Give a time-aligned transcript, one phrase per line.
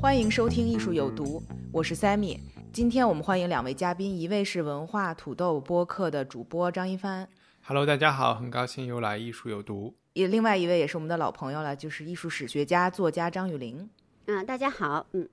[0.00, 1.38] 欢迎收听《艺术有毒》，
[1.70, 2.40] 我是 Sammy。
[2.72, 7.28] 今天我们欢迎两位嘉宾，一位是文化土豆播客的主播张一帆
[7.62, 9.94] ，Hello，大家好，很高兴又来艺术有毒。
[10.14, 13.90] 也另外一位也是我们的老朋友了，就是艺术史学家、作家张雨玲。
[14.24, 15.28] 嗯，大家好，嗯，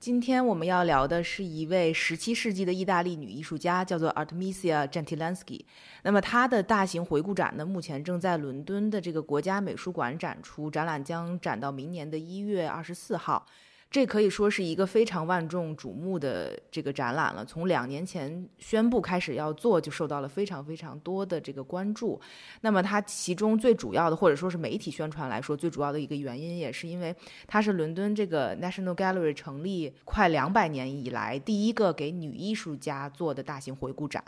[0.00, 5.64] 今天我们要聊的是一位十七世纪的意大利女艺术家，叫做 Artemisia Gentileschi。
[6.02, 13.46] 那么她的大型回顾展呢，目前正在伦敦的这个国家美术馆展出，展览将展到明年的一月二十四号。
[13.96, 17.42] 这可以说是一个非常万众瞩目的这个展览了。
[17.42, 22.20] 从两年前宣布开始要做，就受到了非常非常多的这个关注。
[22.60, 27.16] 那么它其中最主要的，或者说是媒体宣传来说最主要的一个原因，也是因为
[27.46, 34.22] 它是伦敦这个 National Gallery 成立快两百年以来第一个给女艺术家做的大型回顾展。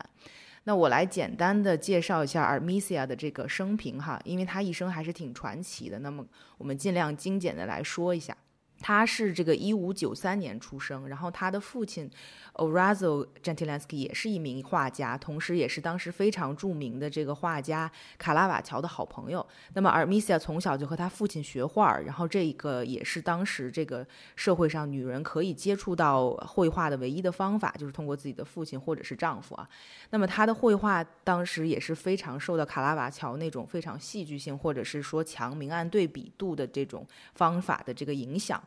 [0.65, 5.99] 那我来简单的介绍一下 Artemisia 的这个生平哈，因为她一生还是挺传奇的。
[5.99, 6.25] 那么
[6.57, 8.35] 我们尽量精简的来说一下。
[8.81, 12.09] 他是这个一五九三年出生，然后他的父亲
[12.53, 19.45] o r a z o Gentileschi 也是一名画家，同时也是当时非常著名的这个画家卡拉瓦乔的好朋友。
[19.75, 29.69] 那么 Armisia 从小就和他父亲学画，然后这个也是当时这个社会上女人可以接触到绘画的唯一的方法，就是通过自己的父亲或者是丈夫啊。
[30.11, 38.63] 那么他的绘画当时也是非常受到卡拉瓦乔那种非常戏剧性或者是说强明暗对比度的这种方法的这个影响。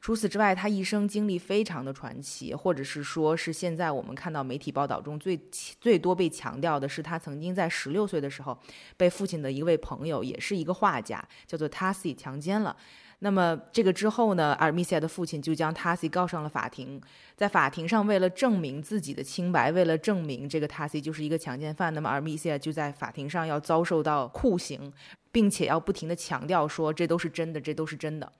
[0.00, 5.40] 除此之外，他一生经历非常的传奇，或者是说是现在我们看到媒体报道中最
[5.80, 8.58] 最多被强调的是，他曾经在十六岁的时候
[8.96, 12.76] 被父亲的一位朋友，也是一个画家，叫做 Tassi 强奸了。
[13.20, 17.00] 那么这个之后呢，阿尔米西亚的父亲就将 Tassi 告上了法庭，
[17.36, 24.92] 在法庭上为了证明自己的清白，为了证明这个 Tassi 就是一个强奸犯，那么阿尔米西亚就在法庭上要遭受到酷刑，
[25.30, 28.32] 并且要不停的强调说这都是真的，这都是真的。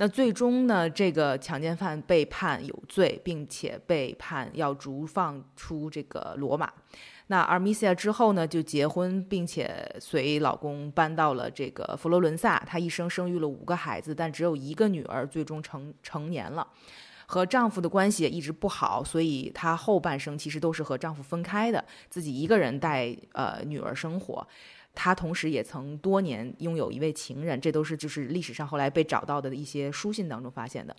[0.00, 6.72] 那最终呢，这个强奸犯被判有罪，并且被判要逐放出这个罗马。
[7.26, 12.58] 那阿米西亚之后呢，就结婚，并且随老公搬到了这个佛罗伦萨。
[12.60, 16.66] 她一生生育了五个孩子，但只有一个女儿最终成成年了。
[17.26, 24.44] 和丈夫的关系也一直不好，所以她后半生其实都是和丈夫分开的，自己一个人带呃女儿生活。
[24.94, 30.94] 他同时也曾多年拥有一位情人，这都是就是历史上后来被找到的一些书信当中发现的。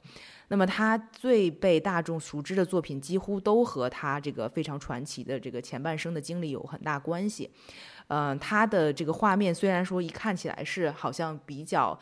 [0.47, 7.49] 那么他最被大众熟知的作品，几乎都和他这个非常传奇的这个前半生的经历有很大关系。
[8.07, 11.97] 嗯，他的这个画面虽然说一看起来是好像比较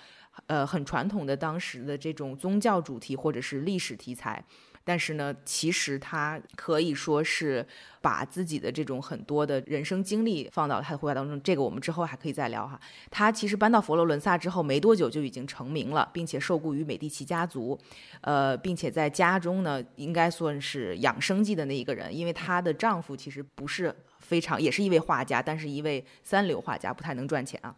[0.48, 4.44] 呃很传统的当时的这种宗教主题或者是历史题材。
[4.84, 7.66] 但是呢，其实他可以说是
[8.02, 11.40] 把自己的这种很多的人生经历放到他的绘画当中。
[11.44, 12.80] 这个我们之后还可以再聊哈。
[13.12, 17.78] 他其实搬到佛罗伦萨之后没多久就已经成名了，并且受雇于美第奇家族，
[18.22, 27.76] 呃，并且在家中呢应该算是养生计的那一个人，因为她的丈夫其实不是非常，也是一位画家，但是一位三流画家，不太能赚钱啊。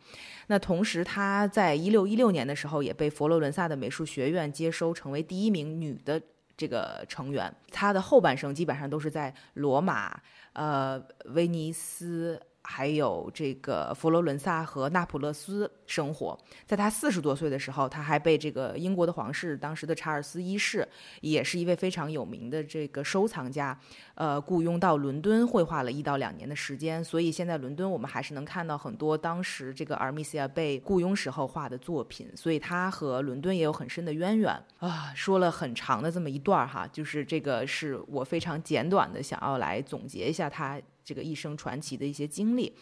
[0.47, 6.21] 那同时，她在一六一六年的时候也被佛罗伦萨的美术学院接收，成为第一名女的。
[6.61, 10.21] 这个成员，他的后半生基本上都是在罗马、
[10.53, 16.37] 呃威尼斯，还有这个佛罗伦萨和那不勒斯生活。
[16.65, 20.87] 在他四十多岁的时候，他还被这个英国的皇室，当时的查尔斯一世，
[21.21, 23.77] 也是一位非常有名的这个收藏家，
[24.15, 27.03] 呃，雇佣到伦敦绘画了一到两年的时间。
[27.03, 32.31] 所以现在伦敦我们还是能看到很多当时这个阿尔米西亚被雇佣时候画的作品。
[32.35, 35.11] 所以他和伦敦也有很深的渊源啊。
[35.15, 42.75] 说了很长的这么一段哈，就是这个是我非常简短的想要来总结一下他这个一生传奇的一些经历。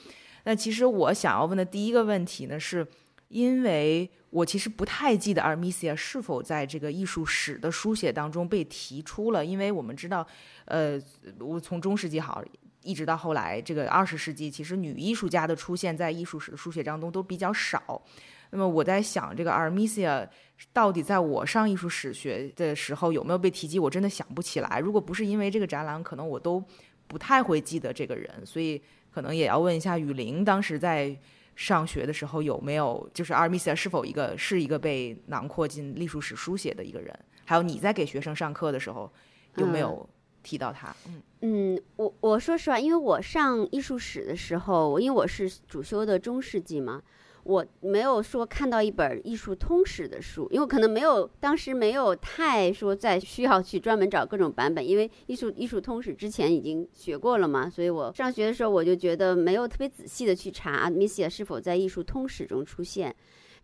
[0.44, 2.88] 那其实我想要问的第一个问题呢是。
[3.30, 10.26] 因为我其实不太记得 Artemisia 是否在这个艺术史的书写当中被提出了，因为我们知道，
[10.66, 11.00] 呃，
[11.38, 12.44] 我从中世纪好
[12.82, 18.02] 一直到后来这个二十世纪，其实女艺术家的出现在艺术史书写当中都比较少。
[18.50, 20.28] 那么我在想，这个 Armisia
[20.74, 23.78] 到底在我上艺术史学的时候有没有被提及？
[23.78, 24.80] 我真的想不起来。
[24.80, 26.64] 如果不是因为这个展览，可能我都
[27.10, 28.46] 不太会记得这个人。
[28.46, 31.14] 所以可能也要问一下雨林，当时在
[31.56, 37.14] 上学的时候有没有，就是阿尔米西亚是否一个是一个被囊括进隶属史书写的一个人？
[37.44, 39.12] 还有你在给学生上课的时候
[39.58, 40.08] 有没有
[40.42, 40.96] 提到他？
[41.08, 47.02] 嗯嗯，我我说实话，因为我上艺术史的时候，因为我是主修的中世纪嘛。
[47.50, 63.16] 我没有说看到一本艺术通史的书，因为可能没有当时没有太说在需要去专门找各种版本，因为艺术艺术通史之前已经学过了嘛，所以我上学的时候我就觉得没有特别仔细的去查米西亚是否在艺术通史中出现，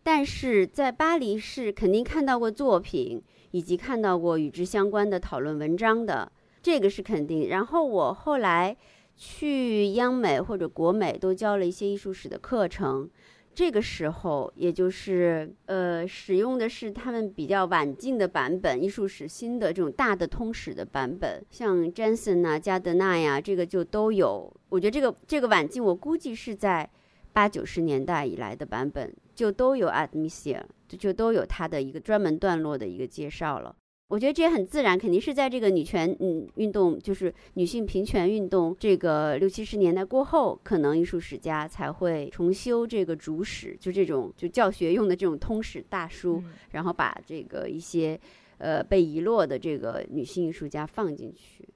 [0.01, 3.21] 但是在巴黎是肯定看到过作品，
[3.51, 6.31] 以及看到过与之相关的讨论文章的，
[6.63, 7.49] 这个是肯定。
[7.49, 8.75] 然后我后来
[9.15, 13.07] 去央美或者国美都教了一些艺术史的课程。
[13.55, 24.53] 这个时候，也就是呃，使用的是他们比较晚近的版本，艺术史新的这种大的通史的版本，像詹森啊、加德纳呀，这个就都有。
[24.67, 26.89] 我觉得这个这个晚近，我估计是在
[27.31, 33.73] 八九十年代以来的版本，就都有 Admisia，就就都有它的一个专门段落的一个介绍了。
[34.07, 48.19] 我觉得这也很自然，肯定是在这个女权嗯运动，就是女性平权运动这个六七十年代过后，可能艺术史家才会重修这个主史，就这种就教学用的这种通史大书，然后把这个一些
[48.59, 51.67] 呃被遗落的这个女性艺术家放进去。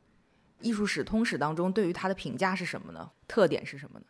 [0.61, 3.09] 艺术史通史当中对于她的评价是什么呢？
[3.27, 4.05] 特点是什么呢？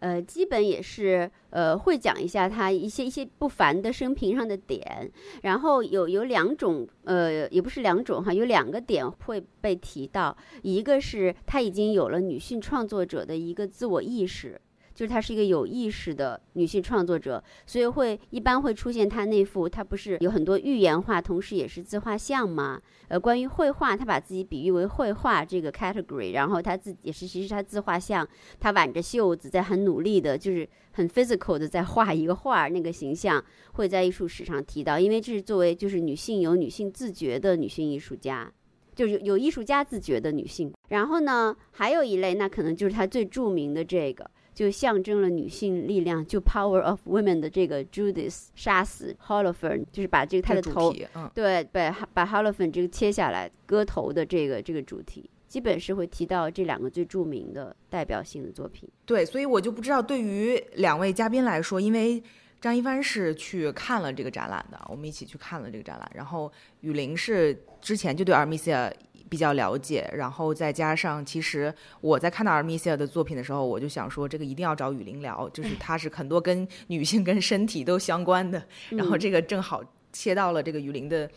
[0.00, 5.10] 呃，基本也是呃，会讲一下他一些一些不凡的生平上的点，
[5.42, 14.60] 然后有有两种呃，也不是两种哈，有两个点会被提到，一个是他已经有了女性创作者的一个自我意识。
[14.98, 22.82] 就是她是一个有意识的女性创作者，所以会一般会出现她那幅，她不是有很多寓言画，同时也是自画像吗？
[23.06, 28.26] 呃，关于绘画，她把自己比喻为绘画这个 category，然后她自己也是其实她自画像，
[28.58, 38.52] 她挽着袖子在很努力的，就是很 physical 的在画一个画儿，那个形象会在艺术史上提到，因为这是作为就是女性有女性自觉的女性艺术家，
[38.96, 40.72] 就是有艺术家自觉的女性。
[40.88, 44.28] 然后呢，还有一类，那可能就是她最著名的这个。
[44.58, 50.92] 就象征了女性力量，就 Power of Women 的这个 Judith 杀死 Holophern，就是把这个他的头，
[51.32, 58.88] 对，把把 Holophern 这个切下来割头的这个这个主题，基本是会提到这两个最著名的代表性的作品。
[59.06, 62.20] 对，所以我就不知道对于两位嘉宾来说，因为
[62.60, 66.50] 张一帆是去看了这个展览的，我们一起去看了这个展览，然后
[66.80, 68.92] 雨林是之前就对 Armisia。
[69.28, 79.82] 比较了解，然后再加上，其实我在看到 Armisia 的作品的时候，我就想说，这个一定要找雨林聊，就是 他是很多跟女性跟身体都相关的，然后这个正好
[80.12, 81.30] 切到了这个雨林的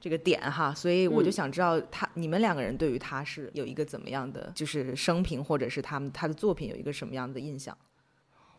[0.00, 7.76] 这个点哈，所以我就想知道他你们两个人对于他是有一个怎么样的，就是生平或者是他们他的作品有一个什么样的印象？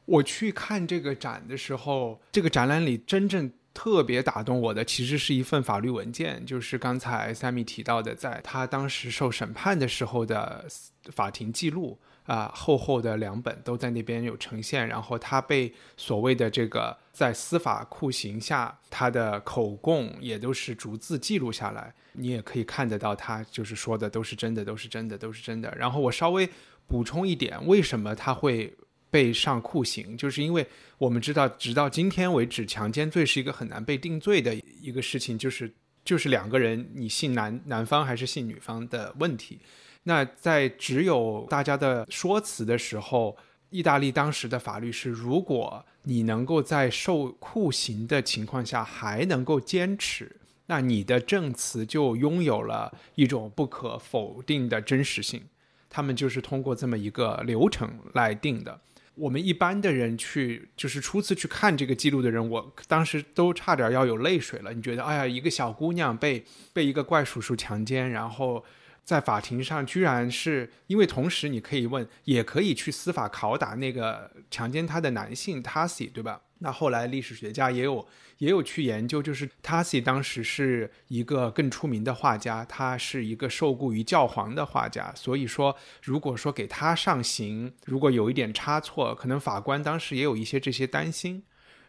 [0.05, 3.51] 我去看这个展的时候，这个展览里真正。
[3.75, 10.65] 特别打动我的，其实是一份法律文件，就是刚才 Sammy 提到的，在他当时受审判的时候的
[11.11, 14.87] 法庭记录啊，厚厚的两本都在那边有呈现。
[14.87, 25.71] 然后他被所谓的这个在司法酷刑下，他的口供也都是逐字记录下来，你也可以看得到，他就是说的都是真的，都是真的，都是真的。
[25.77, 26.49] 然后我稍微
[26.87, 28.73] 补充一点，为什么他会？
[29.09, 30.65] 被上酷刑，就是因为
[30.97, 39.59] 我们知道，直到今天为止，强奸罪是一个很难被定罪的一个事情，就是就是两个人，你信男男方还是信女方的问题。
[40.03, 43.35] 那在只有大家的说辞的时候，
[43.69, 55.41] 意大利当时的法律是，如果你能够在受酷刑的情况下还能够坚持，那你的证词就拥有了一种不可否定的真实性。
[55.89, 58.79] 他们就是通过这么一个流程来定的。
[59.15, 64.73] 我们一般的人去，就是初次去看这个记录的人，我当时都差点要有泪水了。
[64.73, 66.43] 你觉得，哎呀，一个小姑娘被
[66.73, 68.63] 被一个怪叔叔强奸，然后
[69.03, 76.41] 在法庭上居然是因为同时你可以问，也可以去司法拷打那个强奸她的男性 Tasi，对吧？
[76.59, 78.07] 那后来历史学家也有。
[78.39, 91.43] 也有去研究，就是 Tassi 当时是一个更出名的画家，他是一个受雇于教皇的画家，所以说如果说给他上刑，如果有一点差错，可能法官当时也有一些这些担心。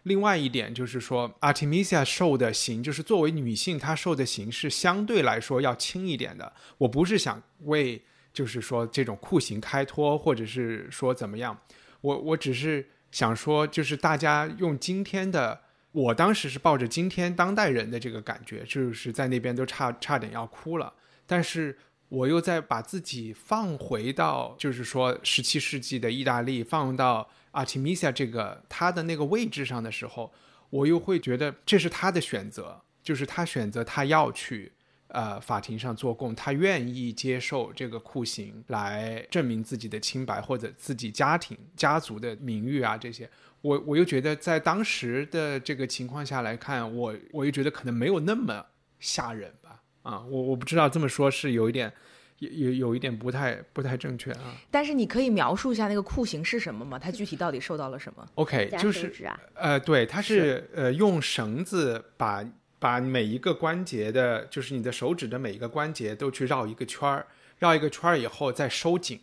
[0.04, 6.52] 另外一点就是说，Artemisia 受的刑，就是作为女性她受的刑是相对来说要轻一点的。
[6.78, 8.00] 我不是想为
[8.32, 11.58] 就是说这种酷刑开脱，或者是说怎么样，
[12.02, 15.65] 我我只是想说，就是大家用今天的。
[15.96, 20.92] 我当时是抱着今天当代人的这个感觉，就是在那边都差差点要哭了。
[21.26, 21.78] 但是
[22.10, 30.30] 我又在把自己放回到，就是说十七世纪的意大利，放到阿提米西亚这个他的那个位置上的时候，
[30.68, 34.70] 我又会觉得这是他的选择，就是他选择他要去
[35.08, 43.30] 呃法庭上做供，他愿意接受这个酷刑来证明自己的清白或者自己家庭家族的名誉啊这些。
[43.62, 48.64] 我我又觉得在当时的这个情况下来看，我我又觉得可能没有那么
[49.00, 49.82] 吓人吧。
[50.02, 51.92] 啊，我我不知道这么说是有一点，
[52.38, 54.54] 有有有一点不太不太正确啊。
[54.70, 56.96] 但是你可以描述一下那个酷刑是什么吗？
[56.96, 62.44] 它具体到底受到了什么？OK，就是啊，呃，对，它是呃用绳子把
[62.78, 67.26] 把每一个关节的，就是你的手指的每一个关节都去绕一个圈儿，
[67.58, 69.18] 绕一个圈儿以后再收紧。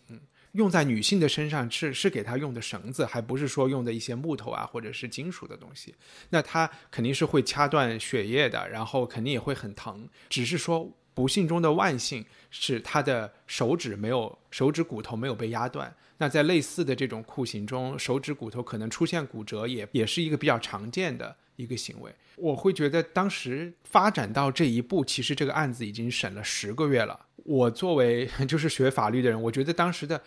[0.53, 5.93] 用在女性的身上是是给她用的绳子，还不是说用的一些木头啊或者是金属的东西。
[6.29, 10.07] 那她肯定是会掐断血液的，然后肯定也会很疼。
[10.29, 15.93] 只是说不幸中的万幸是她的手指没有手指骨头没有被压断。
[16.19, 22.13] 那在类似的这种酷刑中，手指骨头可能出现骨折也也是一个比较常见的一个行为。
[22.35, 27.19] 我会觉得当时发展到这一步，其实这个案子已经审了十个月了。
[27.37, 30.21] 我作为 就是学法律的人，我觉得当时的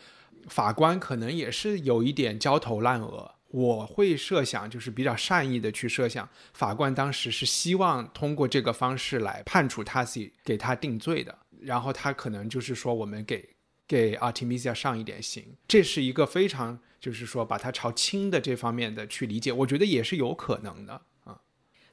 [0.48, 3.32] 法官可能也是有一点焦头烂额。
[3.48, 13.48] 我会设想，就是比较善意的去设想，法官当时是希望通过这个方式来判处 Tassi 给他定罪的，然后他可能就是说我们给
[13.86, 21.00] 给 Artemisia 上一点刑，这是一个非常就是说把它朝轻的这方面的去理解，我觉得也是有可能的。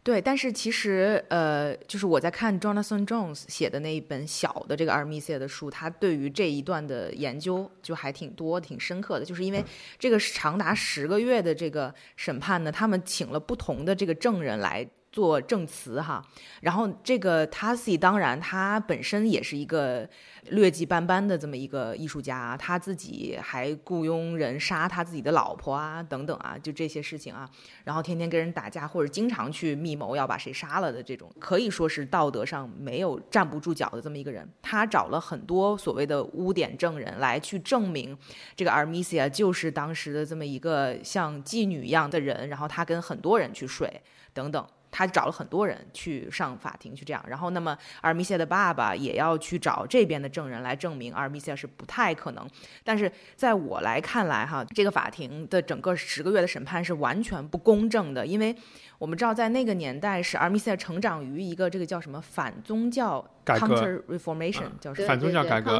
[0.03, 9.23] 对，但是其实呃，就是我在看 Jonathan Jones 写的那一本小的这个 Artemisia 的书，他对于这一段的研究就还挺多、挺深刻的。
[9.23, 9.63] 就是因为
[9.97, 16.21] 这个长达十个月的这个审判呢，他们请了不同的这个证人来做证词哈。
[16.59, 20.09] 然后这个 Tassi 当然他本身也是一个
[20.49, 27.49] 劣迹斑斑的这么一个艺术家，他自己还雇佣人杀他自己的老婆啊，等等啊，就这些事情啊。
[27.83, 34.49] 然后天天跟人打架，或者经常去密谋要把谁杀了的这种，可以说是道德上没有站不住脚的这么一个人。
[34.61, 38.17] 他找了很多所谓的污点证人来去证明，
[38.55, 44.01] 这个 Armisia 就是当时的这么一个像妓女一样的人，然后他跟很多人去睡，
[44.33, 44.65] 等等。
[44.93, 52.47] 他找了很多人去上法庭去这样，然后那么阿尔米西亚的爸爸也要去找这边的证人来证明阿尔米西亚是不太可能。
[52.83, 58.55] 但是在我来看来哈，这个法庭的整个十个月的审判是完全不公正的，因为
[58.99, 65.07] 我们知道在那个年代是阿尔米西亚成长于一个这个叫什么反宗教改革 （counter reformation） 叫什么？
[65.07, 65.79] 反宗教改革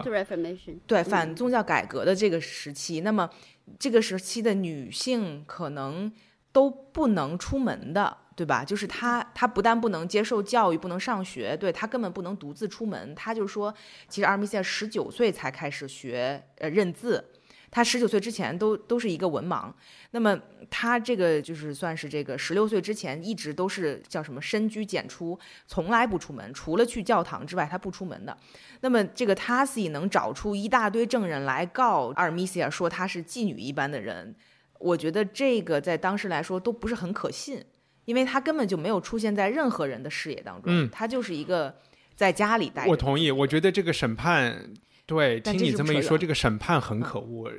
[0.88, 3.30] 对反宗教改革的这个时期，那么
[3.78, 6.12] 这个时期的女性可能
[6.54, 8.20] 都不能出门的。
[8.36, 8.66] 对吧？
[8.66, 13.14] 就是他，他不但不能接受教育，不能上学，对他根本不能独自出门。
[13.14, 13.72] 他就说，
[14.10, 17.24] 其实阿尔米西亚十九岁才开始学呃认字，
[17.70, 19.72] 他十九岁之前都都是一个文盲。
[20.10, 20.36] 那么
[20.72, 28.36] 他这个就是算是这个十六岁之前一直都是叫什么深居简出，从来不出门，除了去教堂之外，他不出门的。
[28.82, 34.36] 那么这个塔西能找出一大堆证人来告阿尔米西亚说他是妓女一般的人，
[34.84, 37.64] 我觉得这个在当时来说都不是很可信。
[38.06, 41.74] 因为他根本就没有出现在任何人的视野当中，嗯他就是一个
[42.18, 42.92] 在家里待着。
[42.92, 44.74] 我同意，我觉得这个审判，
[45.06, 47.50] 对，听你这么一说，这个审判很可恶。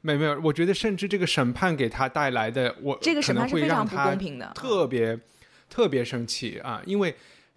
[0.00, 4.50] 没没有，我觉得甚至这个审判给他带来的，我这个审判是非常不公平的。
[4.56, 5.16] 特别
[5.70, 7.14] 特别生气啊，因为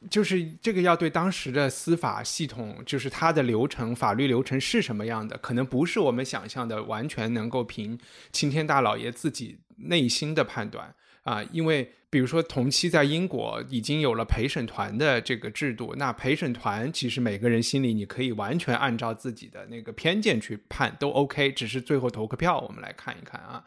[0.10, 8.00] 就是这个要对当时的司法系统，就是它的流程、法律流程是什么样的，可能不是我们想象的完全能够凭
[8.32, 10.94] 青天大老爷自己内心的判断
[11.24, 11.92] 啊，因为。
[12.08, 23.62] 比如说，同期在英国已经有了陪审团的这个制度，那陪审团其实每个人心里你可以完全按照自己的那个偏见去判都 OK，只是最后投个票，我们来看一看啊。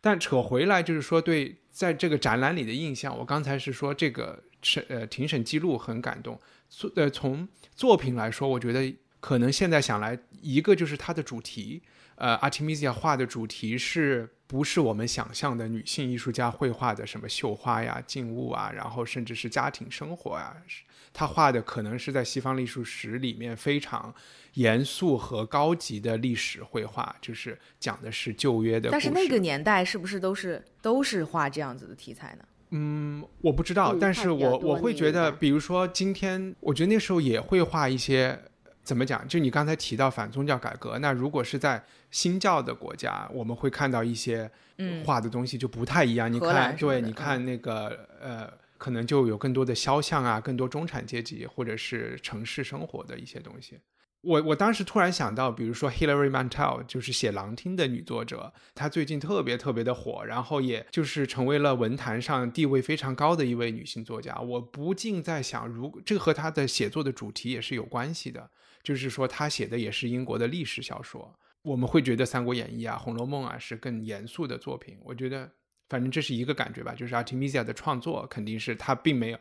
[0.00, 6.38] 但扯回来就是说，对在这个展览里的印象，我刚才是说这个审呃庭审记录很感动，
[6.68, 11.82] 作呃从作品来说，我觉得可能现在想来，一个就是它的主题，
[12.16, 24.14] 呃，Artemisia 画的主题是不是我们想象的女性艺术家绘画的什么绣花呀、静物啊，然后甚至是家庭生活啊，是他画的可能是在西方艺术史里面非常
[24.54, 28.90] 严肃和高级的历史绘画，就是讲的是旧约的。
[28.90, 32.44] 但是那个年代是不是都是都是画这样子的题材呢？
[32.70, 38.38] 嗯，我不知道，嗯但是我我会觉得，比如说今天，我觉得那时候也会画一些，
[38.82, 39.26] 怎么讲？
[39.26, 46.32] 就你刚才提到反宗教改革，那如果是在新教的国家，我们会看到一些嗯，画的东西就不太一样。
[46.32, 53.78] 你看，对，你看那个呃，可能就有更多的肖像啊，更多中产阶级或者是城市生活的一些东西。
[54.22, 64.36] 我我当时突然想到，比如说 Hilary Mantel，就是写《狼厅》的女作者，她最近特别特别的火，然后也就是成为了文坛上地位非常高的一位女性作家。
[64.40, 68.50] 我不禁在想，如这和她的写作的主题也是有关系的，
[68.82, 71.38] 就是说她写的也是英国的历史小说。
[71.62, 74.98] 我们会觉得《三国演义》啊，《红楼梦》啊是更严肃的作品。
[75.04, 75.48] 我觉得，
[75.88, 79.38] 反正这是一个感觉吧，就是 Artemisia 的创作肯定是她并没有。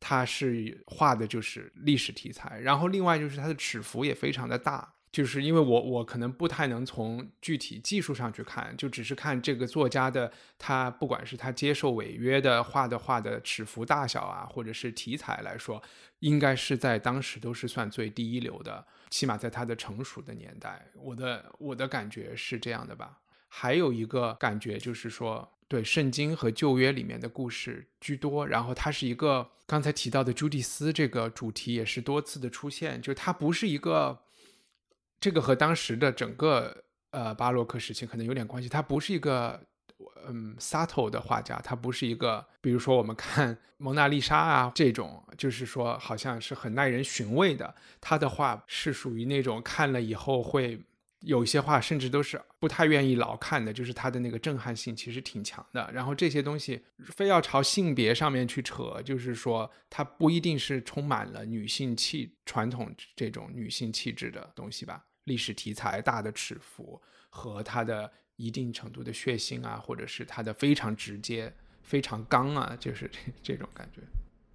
[0.00, 15.82] 他是画的就是历史题材，然后另外就是它的尺幅也非常的大，就是因为我我可能不太能从具体技术上去看，就只是看这个作家的他不管是他接受违约的画的画的尺幅大小啊，或者是题材来说，
[16.20, 23.18] 应该是在当时都是算最第一流的，起码在他的成熟的年代，我的我的感觉是这样的吧。
[23.48, 25.52] 还有一个感觉就是说。
[25.70, 34.18] 对圣经和旧约里面的故事居多，然后它是一个刚才提到的朱蒂斯这个主题也是多次的出现，就它不是一个，
[35.20, 39.64] 这个和当时的整个呃巴洛克时期可能有点关系，它不是一个
[40.26, 50.80] 嗯 subtle 的画家，他不是一个，比如说我们看蒙娜丽莎啊这种，就是说好像是很耐人寻味的，他的画是属于那种看了以后会。
[51.20, 55.90] 有些话甚至都是不太愿意老看的，就是它的那个震撼性其实挺强的。
[55.92, 65.04] 然后这些东西非要朝性别上面去扯，就是说它不一定是充满了女性气传统这种女性气质的东西吧。
[65.24, 73.10] 历史题材大的尺幅和它的一定程度的血腥啊，或者是它的非常直接、非常刚啊，就是
[73.42, 74.00] 这种感觉。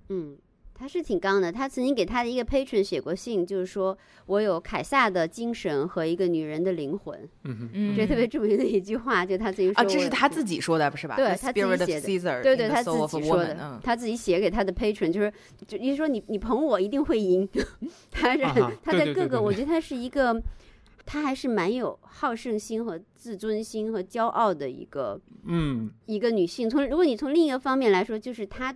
[0.09, 0.37] 嗯。
[0.77, 11.15] 他是挺刚的，他曾经给他的一个 patron 写过信，就是说我有凯撒的精神和一个女人的灵魂，嗯嗯，这特别著名的一句话，就他自己说啊，这是他自己说的，不是吧？
[11.15, 15.31] 对他自己写的，对对，他自己说的，他自己写给他的 patron，就是
[15.65, 17.47] 就意思说你你捧我一定会赢，
[18.11, 18.43] 他是
[18.83, 20.41] 他在各个，我觉得他是一个，
[21.05, 26.69] 他还是蛮有好胜心和自尊心和骄傲的一个，嗯，一个女性。
[26.69, 28.75] 从如果你从另一个方面来说，就是他。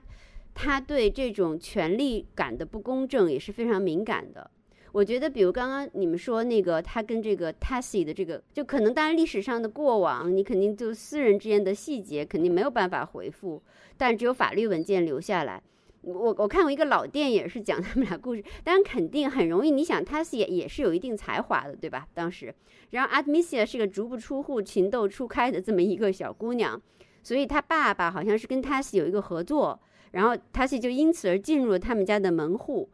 [0.53, 4.49] 他对这种权力感的不公正也是非常敏感的。
[4.91, 13.61] 我觉得，比如刚刚你们说那个，他跟这个 tassi 的这个，就可能当然历史上的过往，你肯定就私人之间的细节肯定没有办法回复，
[13.97, 15.61] 但只有法律文件留下来。
[16.01, 19.69] 我我看过一个老电影是讲他们俩故事，当然肯定很容易。
[19.69, 22.07] 你想 tassi 也是有一定才华的，对吧？
[22.15, 22.51] 当时，
[22.89, 26.81] 然后 Admisia 是个足不出户、情窦初开的这么一个小姑娘，
[27.21, 29.79] 所以她爸爸好像是跟 tassi 有一个合作。
[30.11, 32.89] 然后他是就因此而进入了他们家的门户，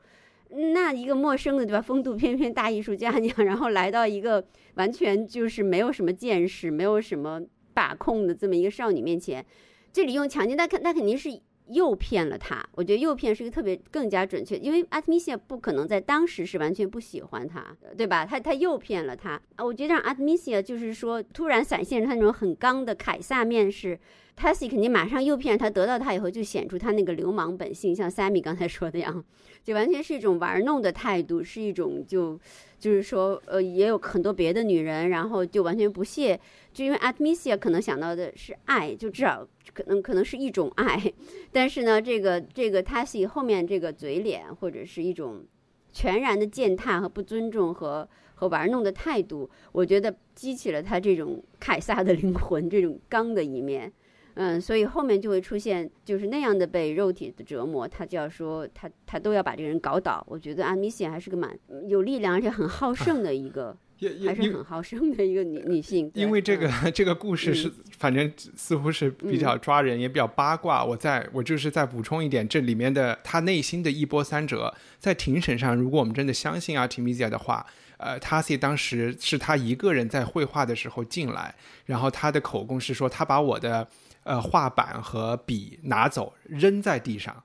[0.50, 7.42] 那一个陌生的对吧，风度翩翩大艺术家娘， 然后来到一个完全就是没有什么见识、没有什么
[7.74, 9.46] 把控的这么一个少女面前，
[9.92, 11.30] 这里用强奸，那肯那肯定是。
[11.68, 18.26] 诱骗了他，我觉得诱骗是一个特别更加准确，因为阿特米西亚不可能在当时是完全不喜欢他，对吧？
[18.26, 19.66] 他他诱骗了他啊！
[19.66, 24.00] 我觉得让阿特米西亚就是说突然闪现他那种很刚的凯撒面试，
[24.36, 29.24] 塔西肯定马上诱骗他，得到他以后就显出他那个流氓本性，像 Sammy 刚才说的样，
[29.64, 32.40] 就完全是一种玩弄的态度，是一种就
[32.78, 36.40] 就是说呃也有很多别的女人，然后就完全不屑。
[36.76, 41.02] 就因为 Admisia 可能想到的是爱，就至少可能可能是一种爱，
[41.50, 45.46] 但是呢，这个这个 Tasi 后面这个嘴脸或者是一种
[45.94, 53.90] 全然的践踏和不尊重和和玩弄的态度，我觉得激起了他这种凯撒的灵魂，这种刚的一面。
[54.34, 60.22] 嗯，所以后面就会出现就是那样的被肉体的折磨，他就要说他他都要把这个人搞倒。
[60.28, 61.58] 我觉得阿米西还是个蛮
[61.88, 63.78] 有力量而且很好胜的一个。
[64.26, 70.84] 还是很好胜的一个女女性，因为这个这个故事是反正似乎是比较抓人，也比较八卦。
[70.84, 77.66] 我再我就是再补充一点，这里面的他内心的一波三折，在庭审上，如果我们真的相信阿提米亚的话，
[77.98, 81.56] 呃，Tassi 当时是他一个人在绘画的时候进来，
[81.86, 83.88] 然后他的口供是说，他把我的
[84.24, 87.44] 呃画板和笔拿走扔在地上，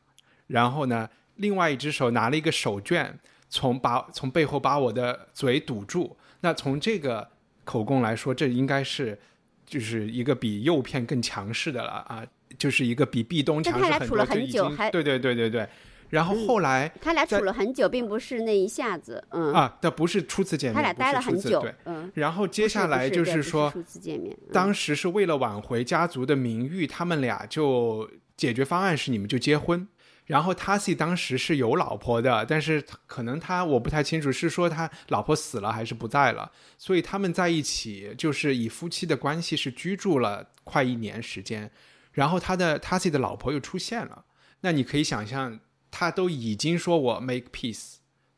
[0.49, 3.13] 然后呢，另外一只手拿了一个手绢，
[3.49, 6.17] 从把从背后把我的嘴堵住。
[6.41, 7.29] 那从这个
[7.65, 9.19] 口供来说，这应该是
[9.67, 12.27] 就是一个比诱骗更强势的了啊，
[12.59, 14.25] 就是一个比壁咚强势很多。
[14.27, 15.69] 就已经对对对对对。
[16.09, 22.11] 然后后来他俩处了很久，并不是那一下子，嗯啊，这不是初次见面，他俩待了很久，嗯。
[22.15, 29.87] 然后接下来就是说，初次见面，当时是为了挽回家族的名誉，他们俩就解决方案是你们就结婚。
[30.31, 41.69] 然后 Tasi 当时是有老婆的，但是可能他我不太清楚，是说他老婆死了还是不在了，所以他们在一起就是以夫妻的关系是居住了快一年时间。
[42.13, 44.25] 然后他的 Tasi 的老婆又出现了，
[44.61, 45.59] 那你可以想象，
[45.91, 47.95] 他都已经说我 make peace，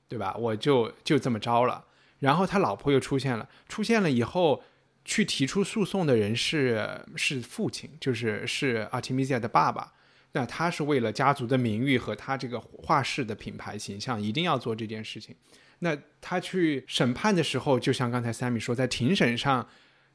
[0.08, 0.34] 对吧？
[0.38, 1.84] 我就就这么着了。
[2.20, 4.64] 然后他老婆又出现了，出现了以后，
[5.04, 9.92] 去提出诉讼的人是是父亲，就是是 Artemisia 的爸爸。
[10.32, 15.36] 那他是为了家族的名誉和他这个画室的品牌形象，一定要做这件事情。
[15.80, 19.68] 那他去审判的时候，就像刚才 Sammy 说，在庭审上，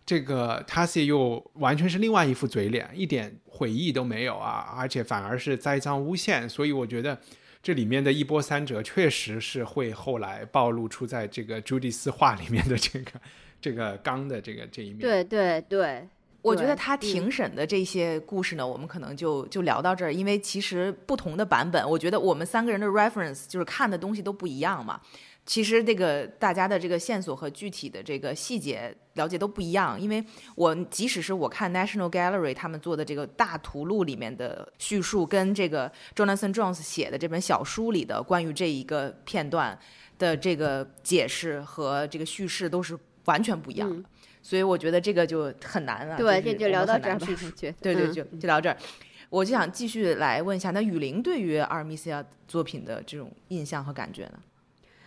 [0.05, 6.47] 这个 Tassi 又完全是另外一副嘴脸，一点悔意都没有啊，而且反而是栽赃诬陷。
[6.49, 7.19] 所以我觉得
[7.61, 13.11] 这里面的一波三折，确实是会后来暴露出在这个朱迪斯画里面的这个
[13.61, 14.99] 这个刚的这个这一面。
[14.99, 16.07] 对对对。
[16.41, 25.01] 我觉得他庭审的这些故事呢，我们可能就就聊到这儿，因为其实不同的版本，我觉得我们三个人的 reference 就是看的东西都不一样嘛。
[25.45, 30.23] 其实这个大家的这个线索和具体的这个细节了解都不一样，因为
[30.55, 39.77] 我即使是我看 National Gallery 他们做的这个大图录里面的叙述，跟这个 Jonathan Jones 写的这本小书里的关于这一个片段
[40.17, 44.09] 的这个解释和这个叙事都是完全不一样的。
[44.47, 46.15] 所以我觉得这个就很难了。
[46.15, 47.27] 对，这就聊到这儿吧。
[47.81, 48.77] 对对，就就聊这儿。
[49.29, 54.39] 我就想继续来问一下，那雨林对于阿尔米西亚作品的这种印象和感觉呢？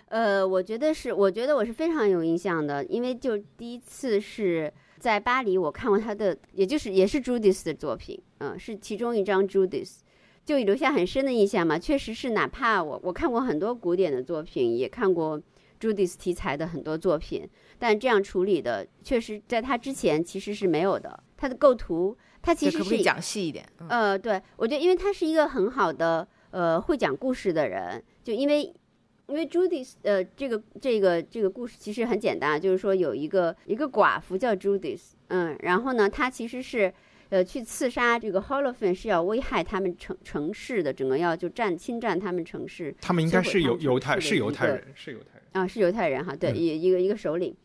[0.09, 10.01] 呃，我觉得是，我觉得我是非常有印象的，因为就第一次是在巴黎，我看过他的，也就是也是 Judith 的作品，嗯，是其中一张 Judith，
[10.45, 11.79] 就留下很深的印象嘛。
[11.79, 15.41] 确实是，哪怕我我看过很多古典的作品，也看过
[15.81, 17.49] Judith 题材的很多作品。
[17.81, 21.25] 但这样处理的，确实在他之前其实是没有的。
[21.39, 23.67] 他的构图，他其实是讲细一点。
[23.89, 28.05] 呃，对，我觉得，因为他是一个很好的呃会讲故事的人。
[28.23, 28.65] 就因为，
[29.27, 36.93] 因为 Judith，呃，这个这个这个故事其实很简单，就是说有一个一个寡妇叫 Judith，嗯，然后呢，她其实是
[37.31, 42.95] 呃去刺杀这个 Holofen，是要危害他们城城市的，整个要就占侵占他们城市。
[43.01, 47.57] 他们应该是犹犹太是犹太人是犹太人啊，是犹太人哈，对，一一个一个首领。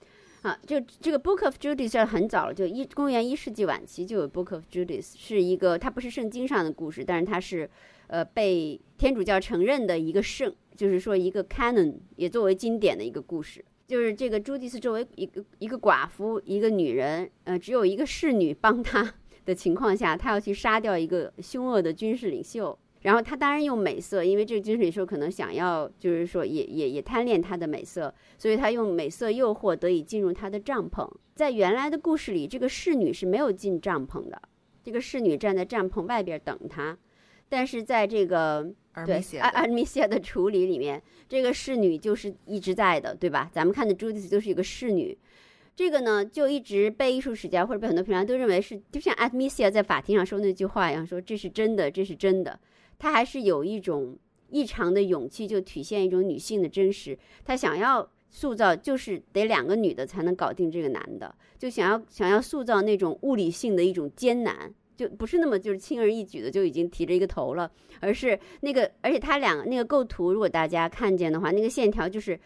[0.45, 7.67] 啊，就这个 Book of Judith 很早了，就一公元一世纪晚期就有 Book of Judith，是一个它不是圣经上的故事，但是它是，
[8.05, 13.65] 呃，被天主教承认的一个圣，就是说一个 canon 也作为经典的一个故事。
[13.87, 22.77] 就是这个朱迪斯作为一个一个寡妇，一个女人，呃，只有一个侍女帮她的情况下，她要去杀掉一个凶恶的军事领袖。
[23.05, 31.07] 然后他当然用美色，因为这个军事领袖可能想要，就是说也也也贪恋他的美色，所以他用美色诱惑得以进入他的帐篷。
[31.35, 34.41] 在原来的故事里，这个侍女是没有进帐篷的，
[34.83, 36.97] 这个侍女站在帐篷外边等他。
[37.47, 38.73] 但是在这个
[39.05, 43.47] 对阿阿米西亚的处理里面，这个侍女就是一直在的，对吧？
[43.53, 45.15] 咱们看的朱迪斯就是一个侍女，
[45.75, 52.57] 这个呢就一直被艺术史家或者被很多评论都认为是，就像阿米西亚在法庭上说那句话一样，说这是真的，这是真的。
[52.97, 54.17] 她还是有一种
[54.49, 57.17] 异常的勇气，就体现一种女性的真实。
[57.43, 72.39] 她想要塑造，就是得两个女的才能搞定这个男的，就想要想要塑造那种物理性的一种艰难，就不是那么就是轻而易举的就已经提着一个头了，而是那个，而且他两个那个构图，如果大家看见的话，那个线条就是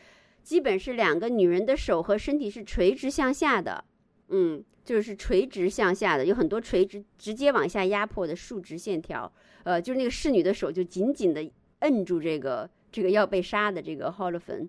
[0.43, 3.84] 基本是两个女人的手和身体是垂直向下的，
[4.30, 9.32] 嗯，就是垂直向下的，有很多垂直直接往下压迫的竖直线条。
[9.63, 11.47] 呃，就是那个侍女的手就紧紧的
[11.80, 14.67] 摁住这个这个要被杀的这个 h o l o p h n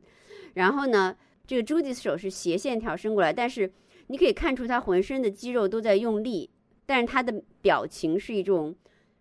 [0.55, 3.73] 然后呢，这个 Judy 的手是斜线条伸过来，但是
[4.09, 6.51] 你可以看出她浑身的肌肉都在用力，
[6.85, 8.75] 但是她的表情是一种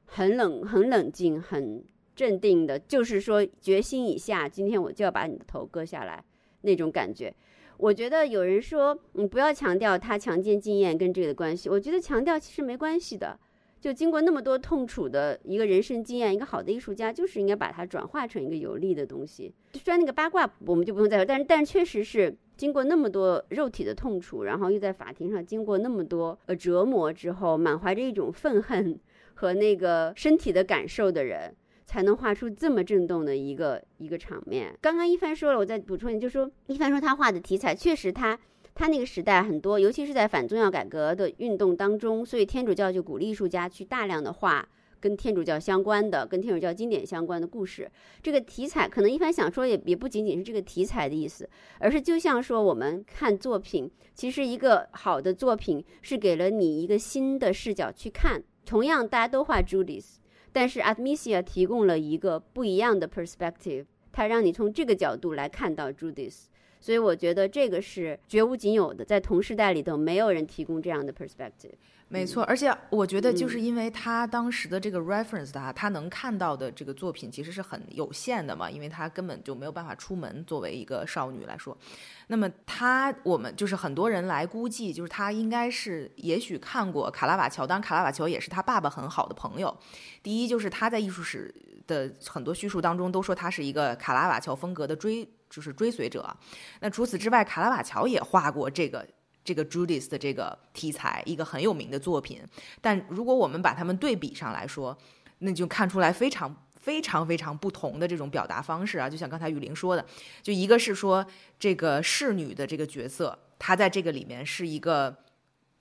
[0.06, 1.84] 很冷、很冷静、很
[2.16, 6.24] 镇定的，就是说决心已下，今天我就要把你的头割下来。
[6.62, 7.34] 那种感觉。
[7.78, 13.40] 我觉得有人说你不要强调他强奸经验跟这个的关系，我觉得强调其实没关系的。
[13.80, 19.54] 就经过那么多痛楚的一个人生经验，一个好的艺术家就是应该把它转化成一个有利的东西。
[19.76, 29.00] 虽然那个八卦我们就不用再说，但是但确实是经过那么多肉体的痛楚，然后又在法庭上经过那么多呃折磨之后，满怀着一种愤恨
[29.36, 31.56] 和那个身体的感受的人，
[31.90, 34.78] 才能画出这么震动的一个一个场面。
[34.80, 38.38] 刚刚一帆说了，我再补充一点，就说一帆说他画的题材确实他。
[38.76, 44.66] 他那个时代很多，尤其是在反宗教改革的运动当中，所以天主教就鼓励艺术家去大量的画
[45.02, 47.92] 跟天主教相关的、跟天主教经典相关的故事。
[48.22, 51.50] 这个题材可能一般想说也也不仅仅是这个题材的意思，
[51.80, 58.42] 而是就像说我们看作品，其实一个好的作品是给了你一个新的视角去看。
[58.66, 60.20] 同样大家都画 Judith，
[60.52, 66.46] 但是 Admisia 提供了一个不一样的 perspective，它让你从这个角度来看到 Judith。
[66.80, 71.74] 所以我觉得这个是绝无仅有的，在同时代里头没有人提供这样的 perspective。
[72.12, 81.78] 没错，而且我觉得就是因为他当时的这个 reference 的哈，他能看到的这个作品其实是很有限的嘛，因为他根本就没有办法出门，作为一个少女来说。
[82.26, 89.78] 那么他，我们就是很多人来估计，就是他应该是也许看过卡拉瓦乔，当然卡拉瓦乔也是他爸爸很好的朋友。
[90.24, 91.54] 第一就是他在艺术史
[91.86, 96.36] 的很多叙述当中都说他是一个卡拉瓦乔风格的追，就是追随者。
[96.80, 99.08] 那除此之外，卡拉瓦乔也画过这个。
[99.42, 102.44] 这个 Judith 的这个题材，一个很有名的作品。
[102.82, 104.96] 但如果我们把它们对比上来说，
[105.40, 109.10] 那就看出来非常非常非常不同的这种表达方式啊！
[109.10, 110.06] 就像刚才雨林说的，
[110.44, 111.26] 就一个是说
[111.58, 115.18] 这个侍女的这个角色，她在这个里面是一个。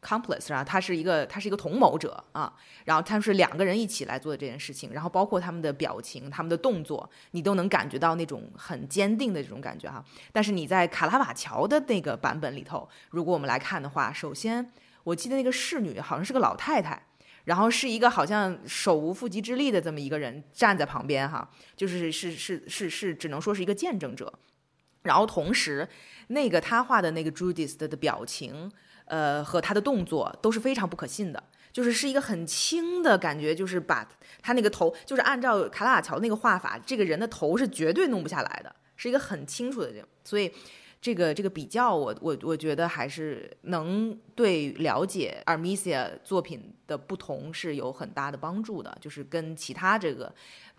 [0.00, 10.04] Complex 啊，他是一个，他是一个同谋者啊，然后他们是两个人一起来做的这件事情，然后包括他们的表情、他们的动作，你都能感觉到那种很坚定的这种感觉哈。
[10.30, 14.70] 但是你在卡拉瓦乔的那个版本里头，如果我们来看的话，首先
[15.02, 17.02] 我记得那个侍女好像是个老太太，
[17.46, 24.32] 然后是一个好像手无缚鸡之力的这么一个人站在旁边哈，就是是是是是，只能说是一个见证者。
[25.02, 25.88] 然后同时，
[26.28, 28.70] 那个他画的那个 Judith 的表情。
[29.08, 31.42] 呃，和他的动作都是非常不可信的，
[31.72, 34.06] 就是是一个很轻的感觉，就是把
[34.42, 40.06] 他那个头，就是按照卡拉瓦乔那个画法，这个人的头是绝对弄不下来的，是一个很清楚的这。
[40.24, 40.52] 所以，
[41.00, 50.30] 这个这个比较，我我我觉得还是能对了解 Armisia 作品的不同是有很大的帮助的，就是跟其他这个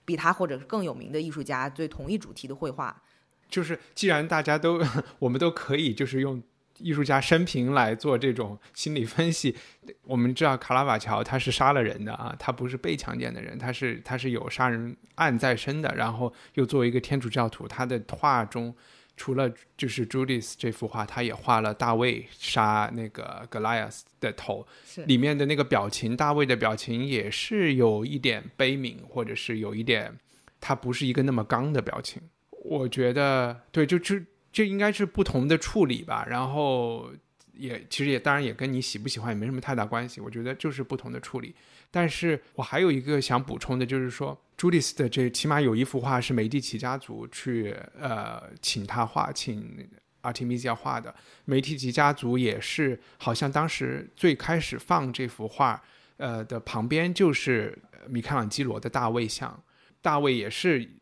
[0.06, 3.02] 比他或者更有名的艺术家对同一主题的绘画，
[3.50, 4.80] 就是既然大家都
[5.18, 6.44] 我们都可以，就是用。
[6.80, 9.56] 艺术家生平来做这种心理分析，
[10.04, 18.74] 我们知道卡拉瓦乔他是杀了人的啊，他不是被强奸的人，他是他是有杀人案在身的，然后又作为一个天主教徒，他的画中
[19.18, 24.66] 除了就是 Judith 这幅画，他也画了大卫杀那个格莱亚斯的头，
[25.06, 30.18] 里面的那个表情，大卫的表情也是有一点悲悯，或者是有一点，
[30.62, 32.22] 他不是一个那么刚的表情，
[32.64, 34.16] 我觉得对，就就。
[34.60, 37.10] 这应该是不同的处理吧，然后
[37.54, 40.20] 也其实也当然也跟你喜不喜欢也没什么太大关系。
[40.20, 41.56] 我觉得就是不同的处理。
[41.90, 51.16] 但是我还有一个想补充的，就是说朱丽斯的这起码有一幅画是美第奇家族去呃请他画，请阿提米西亚画的。
[51.46, 55.82] 美第奇家族也是好像当时最开始放这幅画
[56.18, 59.64] 呃的旁边就是米开朗基罗的大卫像，
[60.02, 60.99] 大卫也是。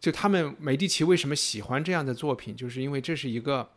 [0.00, 3.68] 就他们美第奇为什么喜欢这样的作品，就是因为这是一个，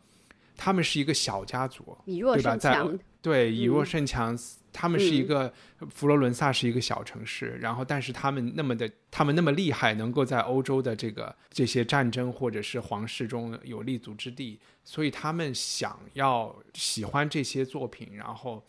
[0.56, 2.56] 他们是一个小家族，对吧？
[2.56, 2.80] 在
[3.20, 4.38] 对以弱胜强，
[4.72, 5.52] 他们是一个
[5.90, 18.64] 佛罗伦萨是一个小城市，然后但是他们那么的，他们那么厉害，能够在欧洲的这个这些战争或者是皇室中有立足之地，所以他们想要喜欢这些作品，然后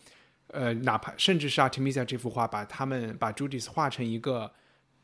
[0.48, 4.52] 呃，哪怕甚至是阿提米亚这幅画，把他们把朱迪斯画成一个。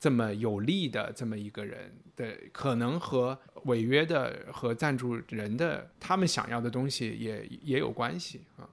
[0.01, 8.67] 这么有利的这么一个人的，可能和违约的和赞助人的他们想要的东西也也有关系啊。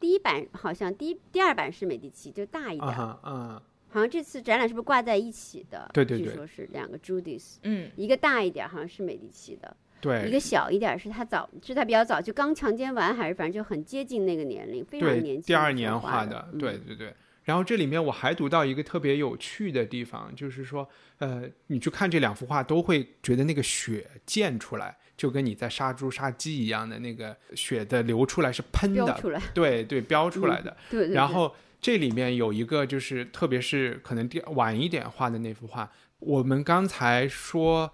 [0.00, 2.92] 第一版好像第一第二版是美第奇，就大一点。
[3.22, 5.88] 嗯，好像这次展览是不是挂在一起的？
[5.94, 15.42] 对对对，据说是两个 Judith，嗯，一个大一点好像是美第奇的，对，一个小一点是他早是他比较早就刚强奸完，还是反正就很接近那个年龄，非常年轻。
[15.42, 17.14] 第二年画的，对对对。
[17.44, 29.20] 然后这里面我还读到一个特别有趣的地方，就是说，呃，你去看这两幅画，都会觉得那个血溅出来，就跟你在杀猪杀鸡一样的那个血的流出来是喷的，
[29.52, 30.76] 对对，标出来的。
[30.90, 31.10] 对。
[31.12, 37.92] 然后这里面有一个，就是特别是可能第晚一点画的那幅画，我们刚才说。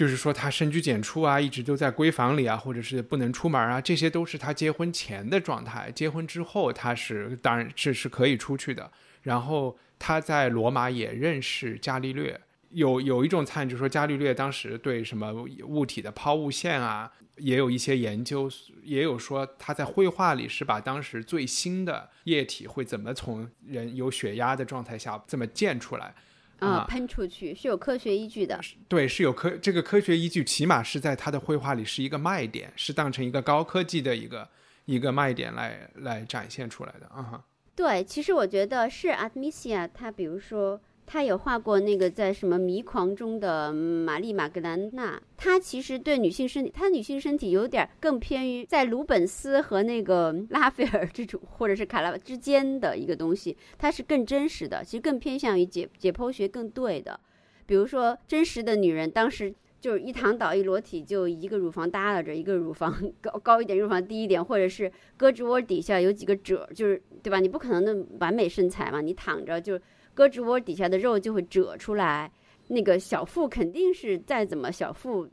[0.00, 5.92] 就是说他深居简出啊，一直都在闺房里啊，或者是不能出门啊，这些都是他结婚前的状态。
[5.94, 8.90] 结婚之后，他是当然是是可以出去的。
[9.20, 15.30] 然后他在罗马也认识伽利略，有有一种猜就是说伽利略当时对什么
[15.66, 18.50] 物体的抛物线啊，也有一些研究，
[18.82, 26.14] 也有说他在绘画里是把当时最新的液体会怎么从人有血压的状态下这么溅出来。
[26.60, 28.60] 啊，喷出去是有科学依据的。
[28.88, 34.48] 对，是有科这个科学依据，起码是在他的绘画里是一个卖点，是当成一个高科技的一个
[34.84, 37.42] 一个卖点来来展现出来的啊。
[37.74, 40.80] 对，其实我觉得是 a t m i s i a 他比如说。
[41.12, 57.18] 他有画过那个在什么迷狂中的玛丽玛格兰娜，他其实对女性身体，他女性身体有点更偏于在鲁本斯和那个拉斐尔这种，或者是卡拉之间的一个东西，它是更真实的，其实更偏向于解解剖学更对的。
[57.66, 67.40] 比如说，真实的女人当时就是一躺倒一裸体，就一个乳房耷拉着，一个乳房 高高一点，乳房低一点，或者是胳肢窝底下有几个褶，就是对吧？
[67.40, 69.76] 你不可能的完美身材嘛，你躺着就
[70.20, 72.30] 胳肢窝底下的肉就会褶出来，
[72.68, 75.26] 那个小腹肯定是再怎么小腹。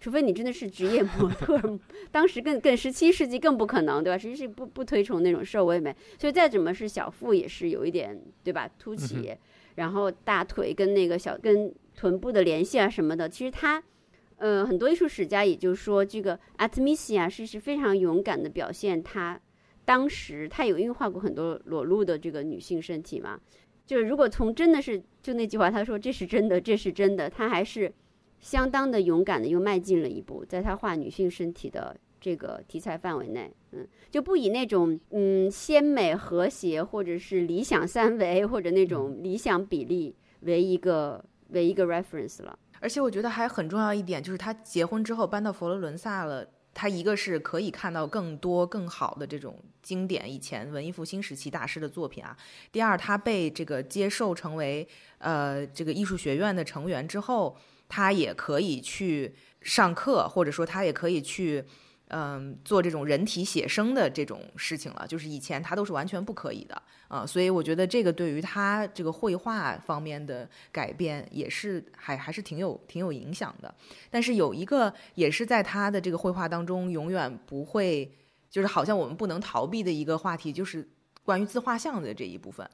[0.00, 1.60] 除非你真的是职业模特，
[2.10, 4.16] 当时更更十七世纪更不可能，对吧？
[4.16, 8.66] 实际是不不推崇那种瘦微美，所以再怎么是小腹也是有一点，对吧？
[8.78, 9.36] 凸起，
[9.74, 13.82] 然后大腿跟那个小跟臀部的联系啊什么的，其实他，
[14.38, 19.38] 呃，很多艺术史家也就说，这个 Artemisia 是是非常勇敢的表现，他
[19.84, 23.38] 当时他有孕化过很多裸露的这个女性身体嘛，
[23.90, 27.92] 就是如果从真的是就那句话，他说这是真的，这是真的，他还是。
[28.38, 42.58] 相当的勇敢的又迈进了一步，在他画女性身体的这个题材范围内，嗯，就不以那种嗯鲜美和谐或者是理想三维或者那种理想比例为一个为一个 reference 了。
[42.80, 52.36] 而且我觉得还很重要一点就是他结婚之后搬到佛罗伦萨了，他一个是可以看到更多更好的这种经典以前文艺复兴时期大师的作品啊。
[52.70, 57.56] 第二，他被这个接受成为呃这个艺术学院的成员之后。
[57.92, 61.64] 他也可以去上课，或者说他也可以去，
[62.06, 65.04] 嗯，做这种人体写生的这种事情了。
[65.08, 66.80] 就是以前他都是完全不可以的
[67.10, 73.74] 啊，所以我觉得这个对于他这个绘画方面的改变也是还还是挺有挺有影响的。
[74.08, 78.08] 但是有一个也是在他的这个绘画当中永远不会，
[78.48, 80.88] 就是好像我们不能逃避的一个话题，就是
[81.24, 82.64] 关于自画像的这一部分。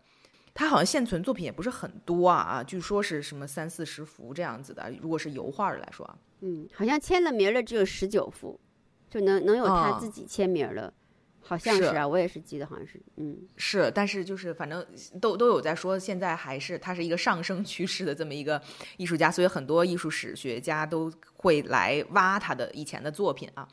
[0.53, 4.93] 他好像现存作品也不是很多啊啊，据说是什么三四十幅这样子的。
[5.01, 8.61] 如果是油画来说啊，嗯，好像签了名的只有十九幅，
[9.09, 10.93] 就能能有他自己签名的，
[11.47, 14.85] 好像是啊，我也是记得好像是，嗯，是，但是就是反正
[15.21, 18.61] 都都有在说，现在还是他是一个上升趋势的这么一个
[18.97, 23.69] 艺术家，所以很多艺术史学家都会来挖他的以前的作品啊，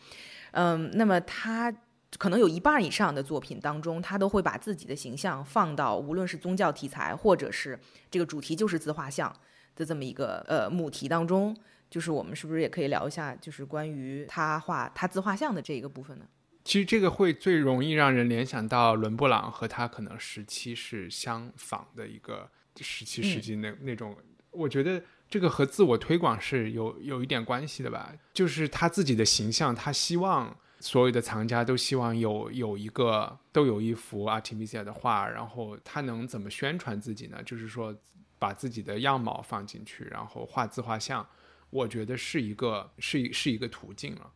[0.51, 1.73] 嗯，那么他。
[2.19, 7.77] 可能有一半以上的作品当中，他都会把自己的形象放到无论是宗教题材，或者是
[8.11, 9.35] 这个主题就是自画像
[9.75, 11.57] 的这么一个呃母题当中。
[11.89, 16.25] 就是我们是不是也可以聊一下，就是关于他画他自画像的这一个部分呢？
[16.63, 22.49] 其实这个会最容易让人联想到伦勃朗和他可能时期是相仿的一个
[22.81, 24.15] 十七世纪那那种。
[24.51, 30.57] 我觉得这个和自我推广是有有一点关系的吧，就是他自己的形象，他希望。
[30.79, 37.41] 所有的藏家都希望有有一个都有一幅阿提米西亚的画，然后他能怎么宣传自己呢？
[37.43, 37.95] 就是说
[38.37, 41.25] 把自己的样貌放进去，然后画自画像，
[41.69, 44.21] 我觉得是一个是一是一个途径了。
[44.23, 44.29] 嗯，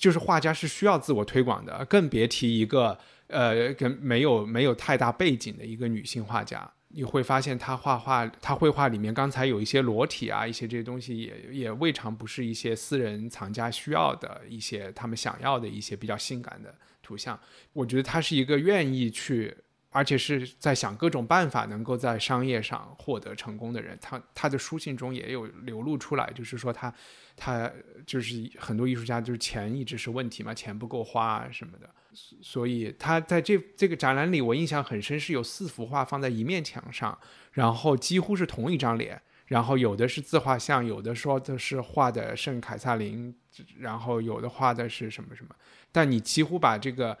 [0.00, 6.68] 就是画家是需要自我推广的，更别提一个呃跟没有没有太大背景的一个女性画家。
[6.88, 17.38] 你会发现她画画，她绘画里面刚才有一些裸体啊，一些这些东西也也未尝不是一些私人藏家需要的一些他们想要的一些比较性感的图像。
[17.74, 19.54] 我觉得她是一个愿意去，
[19.90, 23.98] 而且是在想各种办法能够在商业上获得成功的人。
[24.00, 26.92] 他他的书信中也有流露出来，就是说他
[27.36, 27.70] 他
[28.06, 31.90] 就是很多艺术家就是钱一直是问题嘛，钱不够花啊什么的。
[32.12, 37.16] 所以他在这这个展览里，我印象很深，是有四幅画放在一面墙上，
[37.52, 43.32] 然后几乎是同一张脸，然后有的是自画像，有的说的是画的圣凯撒琳，
[43.78, 45.54] 然后有的画的是什么什么，
[45.92, 47.16] 但你几乎把这个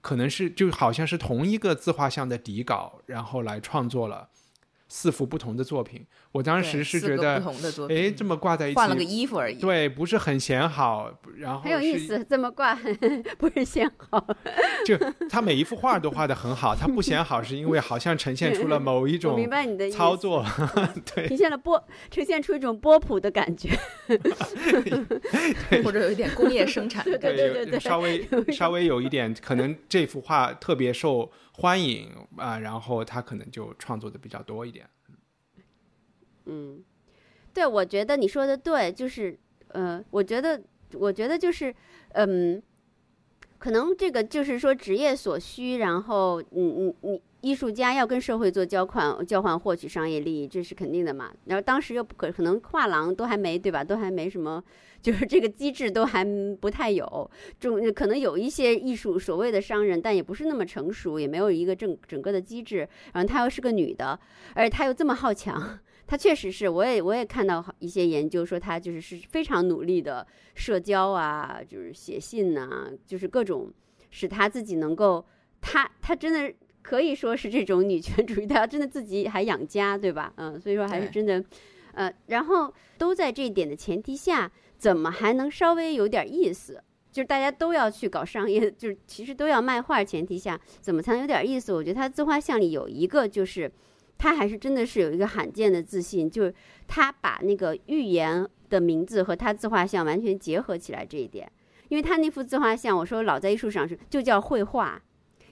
[0.00, 4.28] 可能是就好像是同一个自画像的底稿，然后来创作了。
[4.92, 7.40] 四幅不同的作品，我当时是觉得，
[7.88, 9.54] 哎，这么挂在一起，换了个衣服而已。
[9.54, 12.76] 对，不是很显好，然后很有意思，这么挂
[13.38, 14.26] 不是显好。
[14.84, 14.98] 就
[15.28, 20.44] 他每一幅画都画的很好，他不显好是因为好像呈现出了 某一种明白你的操作，
[21.14, 23.70] 对，呈现了波，呈现出一种波普的感觉，
[25.84, 31.30] 或者有一点工业生产的感觉，对对对，稍微稍微有一点，可能这幅画特别受。
[31.52, 34.88] 欢迎啊，然后他可能就创作的比较多一点。
[36.46, 36.82] 嗯，
[37.52, 40.60] 对，我觉得你说的对，就是呃，我觉得，
[40.94, 41.74] 我觉得就是，
[42.14, 42.62] 嗯，
[43.58, 51.32] 可能这个就是说职业所需，然后你你你艺术家要跟社会做交换，交换获取商业利益，这是肯定的嘛。
[51.46, 53.82] 然后当时又不可可能画廊都还没对吧？
[53.82, 54.62] 都还没什么。
[55.00, 56.22] 就是这个机制都还
[56.56, 62.86] 不太有，中可能有一些艺术所谓的商人，但也不是那么成熟，也没有一个整整个的机制。
[63.14, 64.20] 然后她又是个女的，
[64.54, 73.72] 而且她又这么好强， 她确实是，我也我也看到一些研究说她就是是非常努力的社交啊，就是写信呐，就是各种
[74.10, 75.24] 使她自己能够，
[75.62, 76.52] 她她真的
[76.90, 80.32] 可以说是这种女权主义，她真的自己还养家，对吧？
[80.38, 81.44] 嗯，所以说还是真的，
[81.94, 84.50] 呃，然后都在这一点的前提下。
[84.76, 86.82] 怎么还能稍微有点意思？
[87.12, 91.72] 就是大家都要去搞商业， 就是其实都要卖画前提下，怎么才能有点意思？
[91.72, 93.70] 我觉得他自画像里有一个，就是
[94.18, 96.54] 他还是真的是有一个罕见的自信，就是
[96.88, 101.46] 他把那个预言的名字和他自画像完全结合起来这一点。
[101.88, 105.00] 因为他那幅自画像，我说老在艺术上是就叫绘画，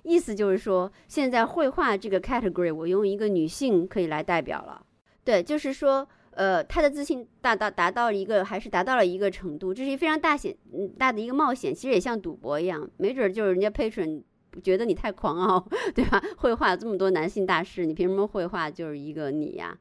[0.08, 4.82] 意思就是说现在绘画这个 category 我用一个女性可以来代表了。
[5.24, 6.08] 对，就是说。
[6.38, 14.22] 呃，她的自信达到达到一个还是达到了一个程度，这是一非常大险嗯大的一个冒险，其实也像赌博一样，没准就是人家 patron
[14.62, 16.22] 觉得你太狂傲， 对吧？
[16.36, 19.76] 绘画这么多男性大师，你凭什么绘画就是一个你呀？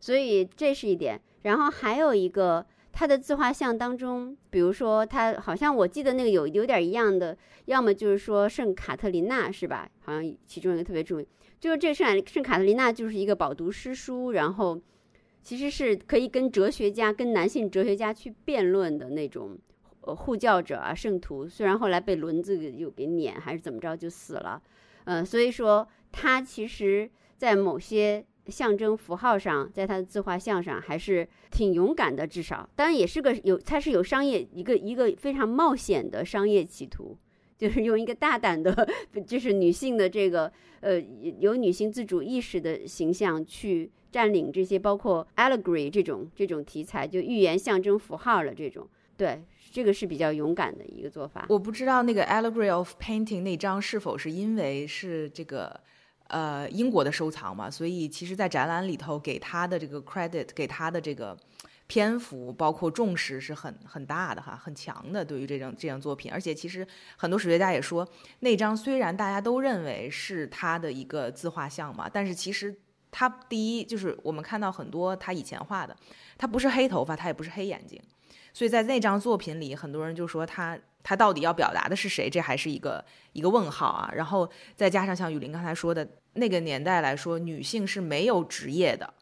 [0.00, 1.18] 所以这是一点。
[1.44, 9.88] 然后还有一个他的自画像当中，比如说他好像我记得那个有有点一样的，要么就是说圣卡特琳娜是吧？
[10.00, 11.26] 好像其中一个特别著名，
[11.58, 14.80] 就是这圣圣卡特琳娜就是一个饱读诗书，然后。
[15.44, 19.58] 其实是可以跟哲学家、跟男性哲学家去辩论的那种，
[20.02, 21.48] 呃，护教者啊，圣徒。
[21.48, 24.62] 虽然后来被轮子又给碾，还是怎么着就死了，
[25.02, 32.26] 嗯，所以说他其实，在某些象征符号上，在他的自画像上，还是挺勇敢的。
[32.26, 37.16] 至少，当然也是个有，他是有商业一个一个非常冒险的商业企图，
[37.56, 38.88] 就是用一个大胆的，
[39.26, 41.00] 就是女性的这个呃
[41.38, 43.90] 有女性自主意识的形象去。
[44.12, 48.54] 占领这些包括 allegory 这种这种题材，就寓言象征符号了。
[48.54, 48.86] 这种
[49.16, 51.46] 对这个是比较勇敢的一个做法。
[51.48, 55.80] 我不知道那个 allegory of painting 那张是否是因为是这个
[56.32, 61.38] 呃英国的收藏嘛，所以其实，在展览里头给他的这个 credit，给他的这个
[61.86, 65.24] 篇幅，包括重视是很很大的哈，很强的。
[65.24, 66.84] 对于这张这张作品，而且其实
[67.16, 68.04] 很多史学家也说，
[68.40, 72.76] 那张虽然大家都认为是他的一个自画像嘛，但是其实。
[73.14, 75.94] 他第一就是我们看到很多他以前画的，
[76.38, 78.00] 他不是黑头发，他也不是黑眼睛，
[78.54, 82.30] 所以在那张作品里，很多人就说他他到底要表达的是谁？
[82.30, 83.04] 这还是一个
[83.34, 84.10] 一个问号啊。
[84.14, 89.12] 然后再加上像雨林刚才说的那个年代来说，女性是没有职业的，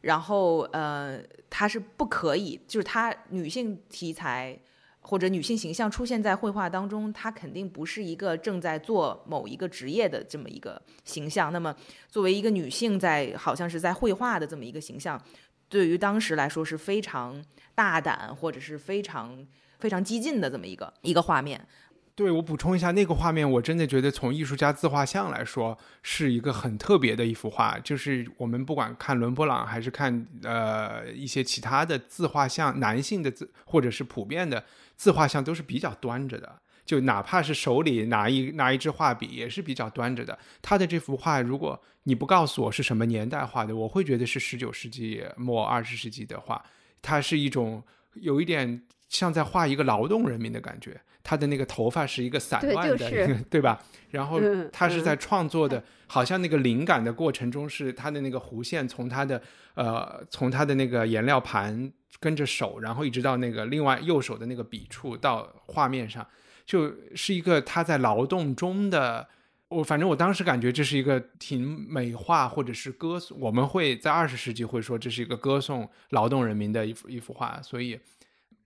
[0.00, 4.58] 然后呃，她是不可以，就是她女性题材。
[5.00, 11.50] 或者女性形象出现在绘画当中，她肯定不是一个正在做某一个职业的这么一个形象。
[11.50, 11.74] 那么，
[12.10, 15.18] 作为一个女性在好像是在绘画的这么一个形象，
[15.66, 17.42] 对于当时来说是非常
[17.74, 19.46] 大胆或者是非常
[19.78, 21.66] 非常激进的这么一个一个画面。
[22.18, 27.78] 对我补充一下，那个画面我真的觉得从艺术家自画像来说是一个很特别的一幅画。
[27.78, 34.64] 就是我们不管看伦勃朗还是看呃一些其他的自画像，男性的自或者是普遍的
[34.96, 40.36] 自画像都是比较端着的，就哪怕是手里拿一拿一支画笔也是比较端着的。
[40.60, 46.60] 他的这幅画，如果你不告诉我是什么年代画的，我会觉得是十九世纪末二十世纪的画。
[47.00, 47.80] 它是一种
[48.14, 51.00] 有一点像在画一个劳动人民的感觉。
[51.28, 53.78] 他的那个头发是一个散乱的， 对吧？
[54.12, 54.40] 然后
[54.72, 59.42] 他是在创作的，好像那个灵感的过程中，是他的那个弧线从他的
[59.74, 66.26] 呃，从他的那个颜料盘跟着手，然后一直到那个另外右手的那个笔触到画面上，
[66.64, 69.28] 就是一个他在劳动中的。
[69.68, 78.00] 我反正我当时感觉这是一个挺美化或者是歌颂，我们会在二十世纪会说这是一个歌颂劳动人民的一幅一幅画，所以。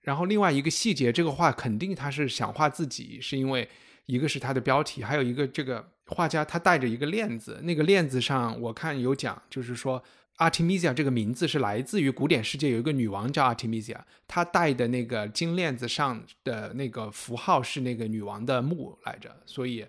[0.03, 3.67] 然后另外一个细节，这个画肯定他是想画自己，是因为
[4.05, 10.03] 一个是他的标题，还有一个这个画家他带着一个链子，那个链子上我看有讲，就是说
[10.37, 13.97] Artemisia 这个名字是来自于古典世界有一个女王叫 Artemisia，
[14.27, 19.85] 她戴的那个金链子上的那个符号是那个女王的墓来着，所以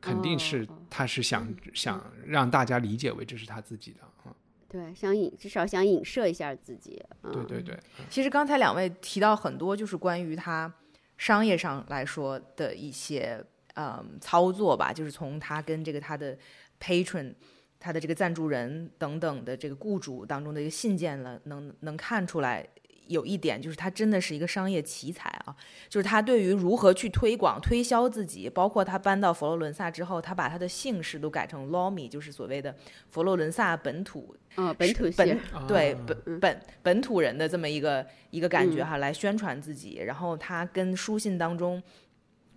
[0.00, 4.34] 肯定是他是想想让大家理解为这是他自己的啊。
[4.68, 7.02] 对，想影至少想影射一下自己。
[7.32, 7.78] 对对对。
[8.10, 10.72] 其实刚才两位提到很多，就是关于他
[11.16, 13.42] 商业上来说的一些
[13.74, 16.36] 嗯操作吧，就是从他跟这个他的
[16.78, 17.34] patron，
[17.80, 22.68] 他的这个赞助人等等的这个雇主当中的一个信件了，能能看出来。
[23.08, 25.54] 有一点就是他真的是一个商业奇才啊，
[25.88, 32.74] 就是他对于如何去推广、推销自己，包括他搬到佛罗伦萨之后，他把他的姓氏都改成 Lomi，就是所谓的
[33.10, 39.98] 佛罗伦萨本土，嗯，本土本对本本本土人的这么一个一个感觉哈，来宣传自己。
[40.04, 41.82] 然后他跟书信当中。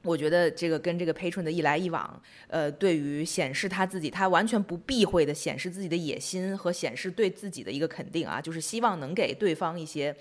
[0.03, 10.15] 我觉得这个跟这个 patron 的一来一往，呃，对于显示他自己，他完全不避讳的显示自己的野心和显示对自己的一个肯定啊，就是希望能给对方一些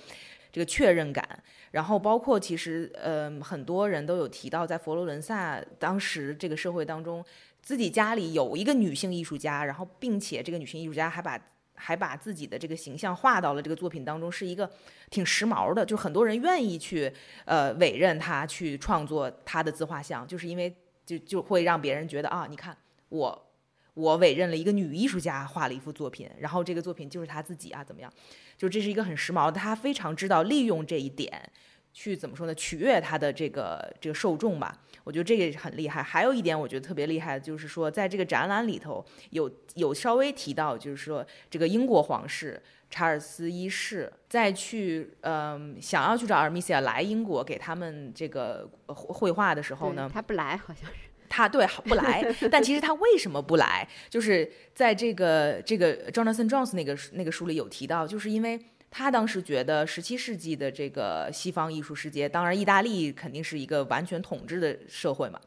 [0.53, 1.43] 这个确认感。
[1.71, 7.25] 然后包括其实，呃，很多人都有提到，在佛罗伦萨当时这个社会当中，
[7.63, 11.41] 自己家里有一个女性艺术家，然后并且这个女性艺术家还把。
[11.81, 14.71] 还把自己的这个形象画到了这个作品当中，是一个
[15.09, 17.11] 挺时髦的，就很多人愿意去
[17.47, 20.73] 呃委任他去创作他的自画像，就是因为
[21.07, 22.77] 就就会让别人觉得啊，你看
[23.09, 23.47] 我
[23.95, 28.13] 我委任了一个女艺术家画了一幅作品，然后这个作品就是他自己啊，怎么样？
[28.57, 31.51] 就这是一个很时髦的，他非常知道利用这一点
[31.93, 32.55] 去怎么说呢？
[32.55, 34.77] 取悦他的这个这个受众吧。
[35.05, 36.03] 我觉得这个很厉害。
[36.03, 50.95] 还有一点我觉得特别厉害的就是说，在这个展览里头有有稍微提到，就是说这个英国皇室查尔斯一世在去嗯想要去找阿尔米西亚来英国给他们这个绘画的时候呢，他不来好像是。
[51.33, 52.21] 他对不来，
[52.51, 53.89] 但其实他为什么不来？
[54.09, 58.61] 就是在这个这个 Jonathan Jones 那个那个书里有提到，就是因为
[58.91, 65.41] 他当时觉得十七世纪的这个西方艺术世界，当然意大利肯定是一个完全统治的社会嘛。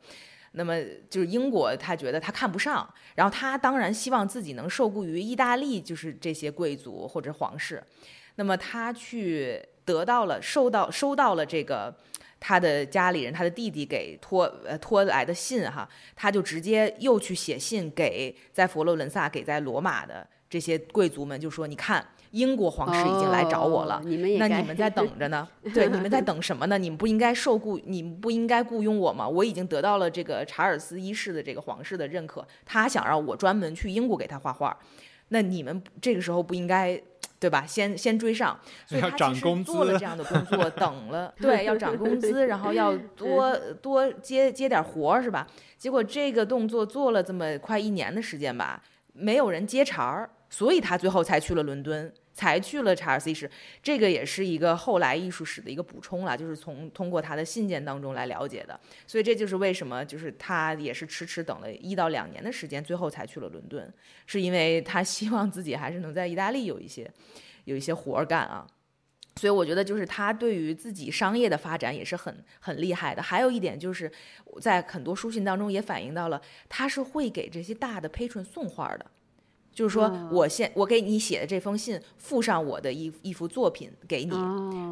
[0.53, 0.75] 那么
[1.09, 7.83] 就是英国，他觉得他看不上，然后他当然希望自己能受雇于意大利，就是这些贵族或者皇室。
[8.35, 11.95] 那么他去得到了，收到收到了这个。
[12.45, 25.47] 他的家里人，他的弟弟给托呃托来的信哈，他就直接又去写信给在佛罗伦萨、给在罗马的这些贵族们，就说：“你看，英国皇室已经来找我了，那你们在等着呢？
[25.73, 26.77] 对，你们在等什么呢？
[26.77, 29.27] 你们不应该受雇，你们不应该雇佣我吗？
[29.27, 34.77] 我已经得到了这个查尔斯一世的这个皇室的认可，他想让我专门去英国给他画画，
[35.29, 37.01] 那你们这个时候不应该。”
[37.43, 37.65] 对吧？
[37.67, 43.53] 先先追上，所以他其实做了这样的工作，等了， 对，要涨工资，然后要多
[43.84, 45.45] 多接接点活儿，是吧？
[45.77, 48.81] 结果这个动作做了这么快一年的时间吧，
[49.11, 52.09] 没有人接茬儿，所以他最后才去了伦敦。
[52.34, 53.49] 才去了查尔斯一世，
[53.81, 58.79] 这个也是一个后来艺术史的一个补充了，就是从通过他的信件当中来了解的。
[59.05, 63.93] 所以这就是为什么，就是他也是迟迟等了一到两年的时间，最后才去了伦敦，
[64.25, 67.09] 是因为他希望自己还是能在意大利有一些
[67.65, 68.67] 有一些活儿干啊。
[69.36, 73.21] 所以我觉得，就是他对于自己商业的发展也是很很厉害的。
[73.21, 74.11] 还有一点就是
[74.61, 79.05] 在很多书信当中也反映到了，他是会给这些大的 patron 送画的。
[79.74, 84.36] 就是说，我先我给你写的这封信，附上我的一一幅作品给你，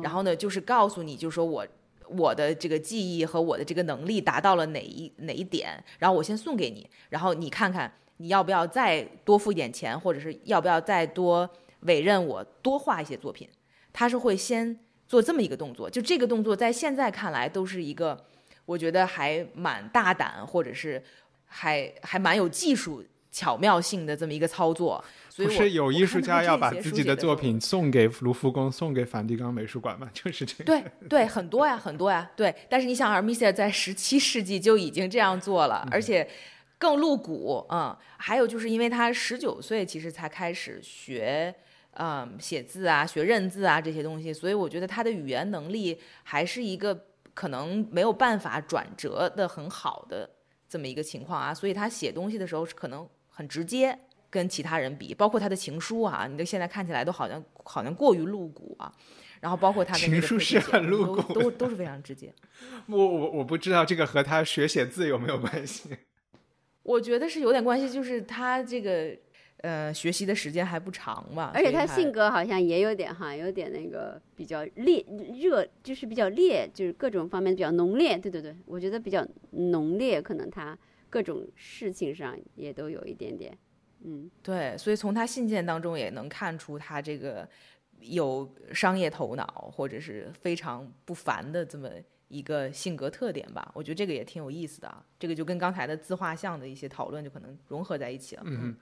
[0.01, 1.65] 然后呢，就是告诉你，就是说我
[2.07, 11.47] 我的这个技艺和我的这个能力达到了哪一哪一点，然后我先送给你，然后你看看你要不要再多付一点钱，或者是要不要再多
[11.81, 13.47] 委任我多画一些作品。
[13.93, 18.25] 他是会先做这么一个动作，就这个动作在现在看来都是一个，
[18.65, 21.03] 我觉得还蛮大胆，或者是
[21.45, 23.03] 还还蛮有技术。
[23.31, 30.09] 巧妙性的这么一个操作，所以不是有艺术家要把自己的作品送给卢浮宫、送给梵蒂冈美术馆吗？
[30.13, 30.65] 就是这个。
[30.65, 32.29] 对对，很多呀，很多呀。
[32.35, 36.29] 对，但是你想，阿米歇尔在十七世纪就已经这样做了，而且
[36.77, 37.65] 更露骨。
[37.69, 41.55] 嗯，还有就是因为他十九岁其实才开始学，
[41.93, 50.29] 嗯，写字啊，学认字啊这些东西，所以我觉得他的语言能力还是一个可能没有办法转折的很好的
[50.67, 53.07] 这么一个情况啊，所以他写东西的时候是可能。
[53.41, 53.97] 很直接，
[54.29, 58.93] 跟其他人比，包括他的情书啊，你这现在看起来都好像好像过于露骨啊。
[59.39, 62.31] 然后包括他的情书是很露骨，都都是非常直接。
[62.85, 65.89] 我我我不知道这个和他学写字有没有关系。
[66.83, 69.17] 我觉得是有点关系，就是他这个
[69.61, 75.03] 呃学习的时间还不长嘛，而且他他性格好像也有点哈，有点那个比较烈
[75.41, 78.15] 热，就是比较烈，就是各种方面比较浓烈。
[78.19, 80.77] 对对对，我觉得比较浓烈，可能他。
[81.11, 83.55] 各种事情上也都有一点点，
[84.01, 87.45] 嗯，对，所以从他信件当中也能看出他这个
[87.99, 91.89] 有商业头脑或者是非常不凡的这么
[92.29, 93.69] 一个性格特点吧。
[93.75, 98.43] 我觉得这个也挺有意思的啊，这个就跟刚才的自画像的一些讨论就可能融合在一起了。
[98.45, 98.73] 嗯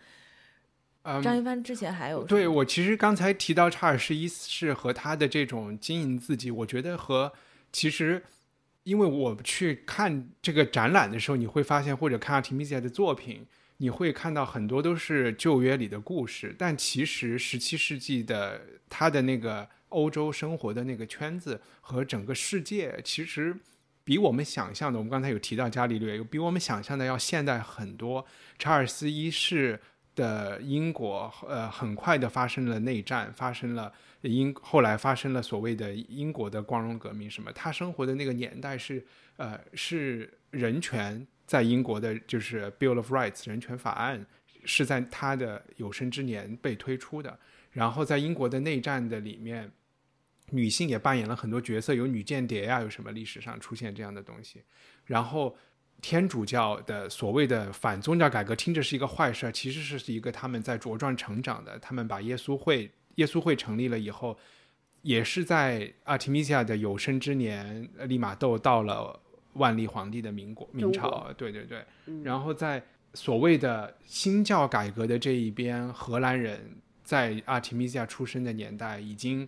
[1.02, 7.34] 嗯，张一帆之前还有对我其实刚才提到查尔斯一世和他的这种经营自己，我觉得和
[7.72, 8.24] 其实。
[8.90, 13.46] 因为我去看这个展览的时候，你会发现，或者看阿提米亚的作品，
[13.78, 16.56] 你会看到很多都是旧约里的故事。
[16.58, 18.60] 但其实十七世纪的
[18.90, 23.56] 他的那个欧洲生活的那个圈子和整个世界，其实
[24.04, 28.26] 比我们想象的，我们刚才有提到伽利略，比我们想象的要现代很多。
[28.58, 29.80] 查尔斯一世
[30.16, 33.92] 的英国，呃，很快的发生了内战，发生了。
[34.22, 37.50] 英后来发生了所谓的英国的光荣革命，什么？
[37.54, 39.02] 他生活的那个年代是，
[39.38, 44.26] 呃，是人权在英国的，就是 Bill of Rights 人权法案
[44.66, 47.40] 是在他的有生之年被推出的。
[47.72, 49.72] 然后在英国的内战的里面，
[50.50, 54.64] 女性也扮演了很多角色，有女间谍呀，有什么历史上出现这样的东西。
[55.06, 55.56] 然后
[56.02, 61.78] 天主教的所谓的反宗教改革听着是一个坏事，其实是一个他们在茁壮成长的。
[61.80, 64.38] 他们把耶稣会耶稣会成立了以后，
[65.02, 69.20] 也是在阿提米西亚的有生之年，利玛窦到了
[69.54, 71.84] 万历皇帝的民国明朝，对对对。
[72.24, 72.82] 然后在
[73.14, 79.48] 所谓的新教改革的这一边，荷兰人在阿提米西亚出生的年代，已经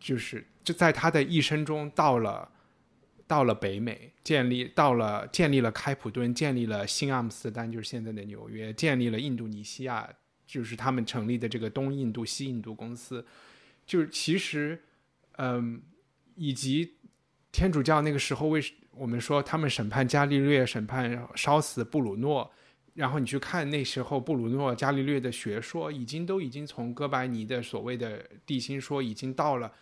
[0.00, 2.50] 就是就在他的一生中到了。
[3.26, 10.08] 到了北美，建立到了建立了开普敦，建立了新阿姆斯特丹，就是现在的纽约，建立了印度尼西亚，
[10.46, 13.26] 就是他们成立的这个东印度、西印度公司。
[13.84, 14.80] 就是其实，
[15.38, 15.82] 嗯，
[16.36, 16.94] 以及
[17.50, 18.62] 天主教那个时候，为
[18.92, 22.50] 我们说他们审判伽利略，审判烧死布鲁诺，
[22.94, 29.72] 然后你去看那时候布鲁诺、伽利略的学说，已经都已经从哥白尼的所谓的地心说，已经到了。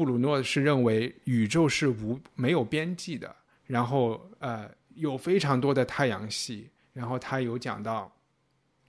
[0.00, 3.36] 布鲁诺是认为宇宙是无没有边际的，
[3.66, 8.10] 然后呃有非常多的太阳系，然后他有讲到，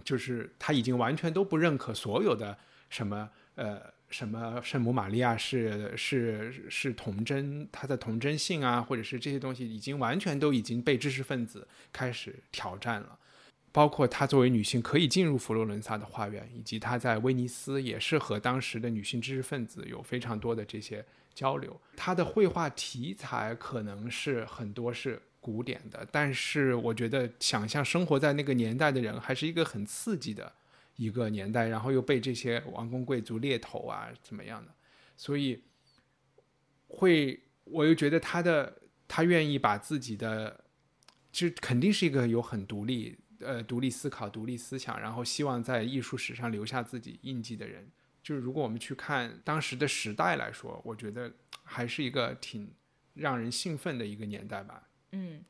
[0.06, 2.58] 就是他已经完全都不认可所有的
[2.90, 13.20] 什么呃什么圣母玛利亚是是是童真，他的童真性啊，或者是这些东西已经完全都已经被知识分子开始挑战了。
[13.72, 21.80] 包括她作为女性可以进入佛罗伦萨的花园，以及她在威尼斯也是和当时的女性知识分子有非常多的这些交流。
[21.96, 30.52] 她的绘画题材可能是很多是古典的，但是我觉得想象生活在那个年代的人还是一个很刺激的
[30.98, 34.72] 一个年代，然后又被这些王公贵族猎头啊怎么样的，
[35.16, 35.64] 所以
[36.88, 40.66] 会我又觉得她的她愿意把自己的，
[41.32, 43.18] 就肯定是一个有很独立。
[43.44, 47.90] 呃，独立思考、独立思想，然后希望在艺术史上留下自己印记的人，
[48.22, 51.32] 就是如果我们去看当时的时代来说，我觉得
[51.64, 52.72] 还是一个挺
[53.14, 54.88] 让人兴奋的一个年代吧。
[55.12, 55.44] 嗯，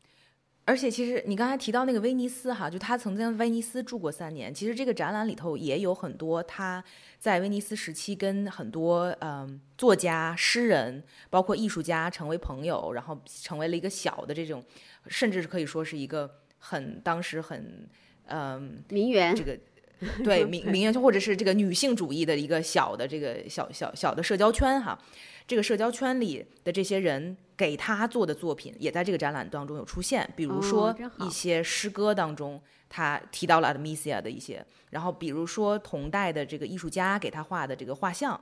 [0.66, 4.54] 而且其实你刚才提到那个威尼斯哈，就他曾经威尼斯住过三年。
[4.54, 6.84] 其实这个展览里头也有很多他
[7.20, 14.64] 在威尼斯时期跟很多嗯作家、诗人，包括艺术家成为朋友，然后成为了一个小的这种，
[15.08, 16.39] 甚至是可以说是一个。
[16.62, 17.89] 很当时很，
[18.28, 19.57] 嗯，名媛这个，
[20.24, 24.97] 对名 名媛或者是这个女性主义的一个小的这个小小小的社交圈哈，
[25.45, 38.39] 这个社交圈里的这些人给他做的作品也在这个展览当中有出现，比如说一些诗歌当中他提到了 a d m i s i a 的一些，然后比如说同代的这个艺术家给他画的这个画像。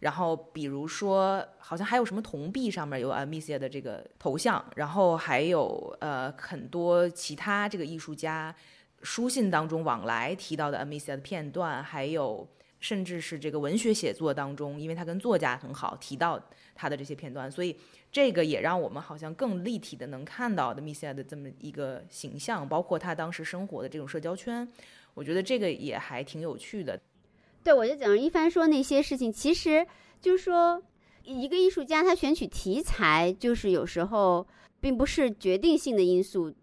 [0.00, 8.54] 然后，比如说，好像还有什么铜币上面有 Amicia 的这个头像，然后还有呃很多其他这个艺术家
[9.02, 16.40] 书信当中往来提到的 Amicia 的片段，还有甚至是这个文学写作当中，因为他跟作家很好，提到
[16.76, 17.76] 他的这些片段，所以
[18.12, 24.66] 这个也让我们好像更立体的能看到 Amicia 的这么一个形象，包括他当时生活的这种社交圈，
[25.14, 26.96] 我觉得这个也还挺有趣的。
[27.62, 29.86] 对，我就讲一帆说那些事情，其实
[30.20, 30.82] 就是说，
[31.24, 34.46] 一个艺术家他选取题材，就是有时候
[34.80, 36.54] 并不是决定性的因素。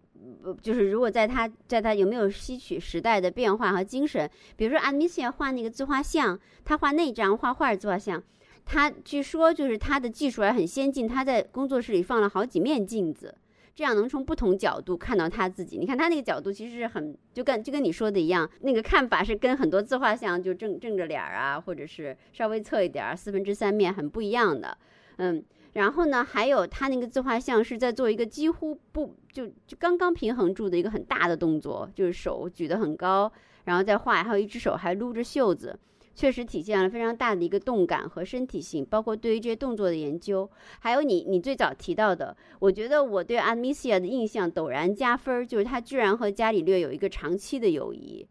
[0.60, 8.20] 就是如果在他在他有没有吸取时代的变化和精神，比如说阿米西亚画那个自画像，他画那张画画自画像，
[8.64, 13.36] 他据说就是他的技术还很先进，他在工作室里放了好几面镜子。
[13.76, 15.76] 这样能从不同角度看到他自己。
[15.76, 24.76] 你看他那个角度其实是很就跟就跟你说的一样，那个看法是跟很多自画像就正正着脸儿啊，或者是稍微侧一点儿四分之三面很不一样的。
[25.18, 33.30] 嗯，然后呢，还有他那个自画像是在做一个几乎不就就刚刚平衡住的一个很大的动作，就是手举得很高，
[33.64, 35.78] 然后再画，还有一只手还撸着袖子。
[36.16, 40.50] 确实体现了非常大的一个动感和身体性，包括对于这些动作的研究，
[40.80, 48.26] 还有你你最早提到的，我觉得我对阿米西亚的印象陡然加分，就是他居然和伽利略有一个长期的友谊，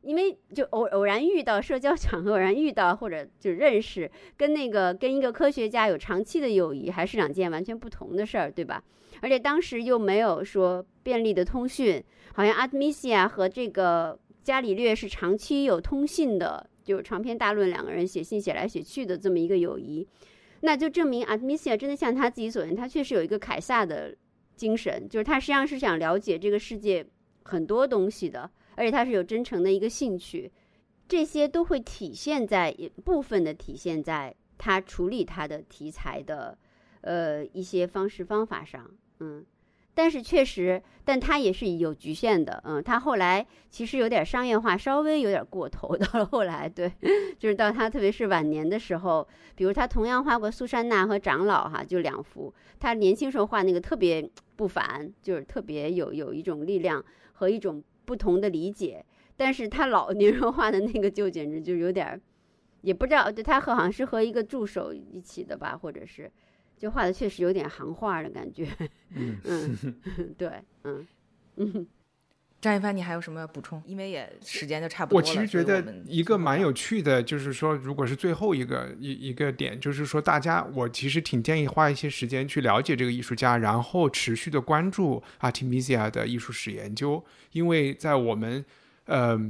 [0.00, 8.82] 因为就偶偶然遇到社交场合，偶然遇到或者就认识，跟那个跟一个科学家有长期的友谊，还是两件完全不同的事儿，对吧？
[9.20, 12.02] 而且当时又没有说便利的通讯，
[12.32, 16.66] 好像阿米西亚和这个伽利略是长期有通信的。
[16.90, 20.04] 就长篇大论，两个人写信写来写去的这么一个友谊，
[20.62, 24.16] 那就证明阿米西亚真的像他自己所言，他确实有一个凯撒的
[24.56, 27.06] 精神，就是他实际上是想了解这个世界
[27.44, 30.50] 很多东西的，而且他是有真诚的一个兴趣，
[31.06, 36.58] 这些都会体现在部分的体现在他处理他的题材的
[37.02, 39.46] 呃一些方式方法上，嗯。
[40.02, 45.94] 但是确实，但他也是有局限的，嗯，他后来其实有点商业化，稍微有点过头。
[46.00, 46.90] 到了后来，对，
[47.38, 52.50] 就是到他特别是晚年的时候，比如他同样画过苏珊娜和长老，哈，就两幅。
[52.78, 54.26] 他年轻时候画那个特别
[54.56, 59.04] 不凡，就是特别有有一种力量和一种不同的理解。
[59.36, 62.18] 但是他老年人画的那个就简直就有点，
[62.80, 66.32] 也不知道，对他和好像是和一个助手一起的吧，或者是，
[66.80, 68.66] 就画的确实有点行话的感觉。
[69.14, 69.94] 嗯嗯，
[70.36, 70.50] 对，
[70.82, 71.06] 嗯
[71.56, 71.86] 嗯。
[72.60, 73.82] 张一帆，你还有什么补充？
[73.86, 75.26] 因为也时间就差不多了。
[75.26, 88.62] 我其实觉得一个蛮有趣的，就是说，如果是最后一个一一个点，就是说，大家我其实挺建议花一些时间去了解这个艺术家，然后持续的关注 Artemisia 的艺术史研究，因为在我们
[89.06, 89.40] 呃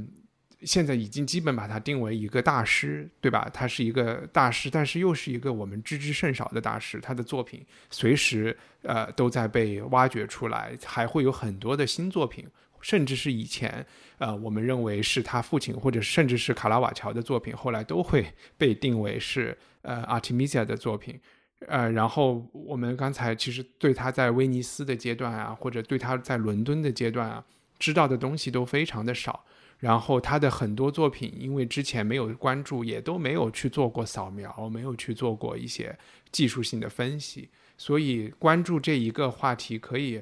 [0.63, 3.49] 现在已经基本把他定为一个大师，对吧？
[3.53, 12.47] 他是一个大师，但是又是一个我们知之甚少的大师，他的作品随时呃都在被挖掘出来，还会有很多的新作品。
[12.83, 13.85] 甚至是以前，
[14.17, 18.25] 呃，我们认为是他父亲，或者甚至是卡拉瓦乔的作品，后来都会
[18.57, 21.19] 被定为是呃 Artemisia 的作品，
[21.67, 27.45] 呃，然后我们刚才其实对他在威尼斯的阶段啊，或者对他在伦敦的阶段啊，
[27.77, 29.45] 知道的东西都非常的少。
[29.81, 35.97] 然后他的很多作品，因为之前没有关注，也都没有去做过扫描，没有去做过一些
[36.31, 40.21] 技术性的分析，所以关注这一个话题可以。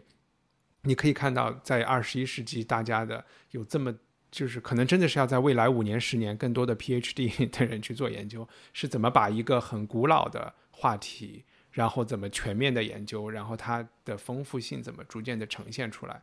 [0.83, 3.93] 你可以看到，在二十一世纪，大家的有这么，
[4.31, 16.21] 就是可能真的是要在未来五年、十年，更多的 PhD 的人去做研究，是怎么把一个很古老的话题，然后怎么全面的研究，然后它的丰富性怎么逐渐的呈现出来。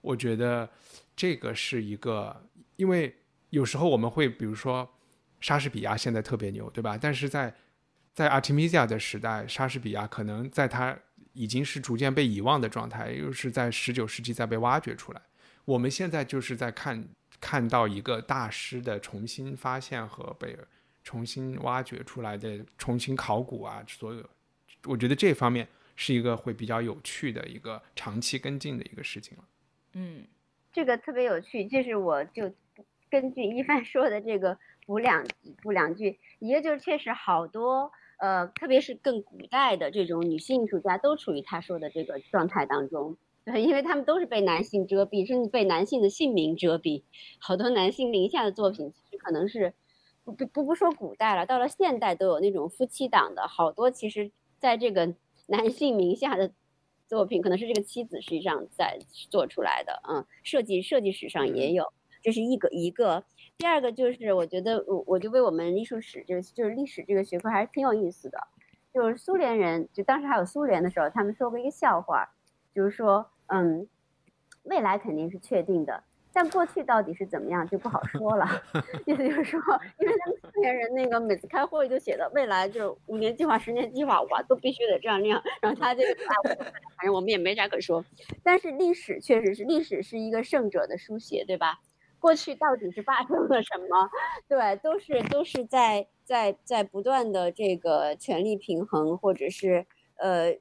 [0.00, 0.66] 我觉得
[1.14, 2.47] 这个是一个，
[2.78, 3.14] 因为
[3.50, 4.90] 有时候我们会，比如说
[5.40, 6.98] 莎士比亚现在特别牛，对吧？
[6.98, 7.54] 但是在
[8.14, 10.98] 在 Artemisia 的时代，莎士比亚可能在他。
[11.34, 15.22] 已经是逐渐被遗忘的状态，又是在十九世纪再被挖掘出来。
[15.64, 17.08] 我们现在就是在看
[17.38, 20.58] 看到一个大师的重新发现和被
[21.04, 24.28] 重新挖掘出来的重新考古啊，所有，
[24.86, 29.44] 我觉得这方面是一个会比较有趣的一个长期跟进的一个事情了。
[29.92, 30.24] 嗯，
[30.72, 32.52] 这个特别有趣，就是我就
[33.10, 35.26] 根据一帆说的这个补两
[35.62, 37.90] 补两句，一个就是确实好多。
[38.20, 47.04] 呃，特别是更古代的这种女性艺术家，都处于他说的这个状态当中，对，因为他们都是被男性遮蔽，甚至被男性的姓名遮蔽。
[47.38, 49.72] 好多男性名下的作品，其实可能是
[50.24, 55.14] 不不不不说古代了，到了现代都有那种夫妻档的，好多其实在这个
[55.46, 56.50] 男性名下的
[57.06, 58.98] 作品，可能是这个妻子实际上在
[59.30, 61.92] 做出来的，嗯，设计设计史上也有，
[62.28, 63.24] 这是一个一个。
[63.56, 68.38] 第二个就是，我觉得我我就为我们艺术史，就是就是历史这个学科还是挺有意思的。
[68.92, 72.28] 就是苏联人，就当时还有苏联的时候，他们说过一个笑话，
[72.74, 73.88] 就是说，嗯，
[74.64, 76.04] 未来肯定是确定的，
[76.34, 78.46] 但过去到底是怎么样就不好说了。
[79.06, 79.58] 意思就是说，
[79.98, 85.42] 因为他们苏联人那个每次开会就写的未来就是五年计划、十年计划，哇，都必须得这样那样。
[85.62, 86.14] 然后他这个，
[86.44, 88.04] 反正我们也没啥可说。
[88.42, 91.80] 但是历史确实是，历史是一个胜者的书写，对吧？
[92.20, 94.10] 过去到底是发生了什么？
[94.48, 100.56] 对，都是都是在在在不断的这个权力平衡，或者是呃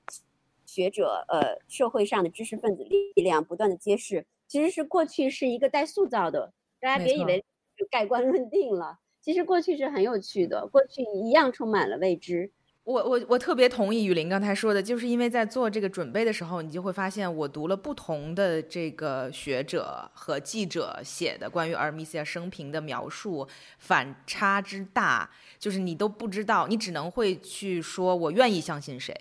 [0.66, 7.44] 学者呃社会上的知识分子力量不断的揭示，其实是过去是一个待塑造的，大家别以为
[7.90, 12.52] 盖棺论定了，其实过去是很有趣的，过去一样充满了未知。
[12.88, 23.46] 我我我特别同意雨林刚才说的，就是因为在做这个准备的时候，你就会发现我读了不同的这个学者和记者写的关于阿尔米西亚生平的描述，
[23.78, 25.30] 反差之大，
[25.60, 29.14] 就是你都不知道，你只能会去说我愿意相信谁，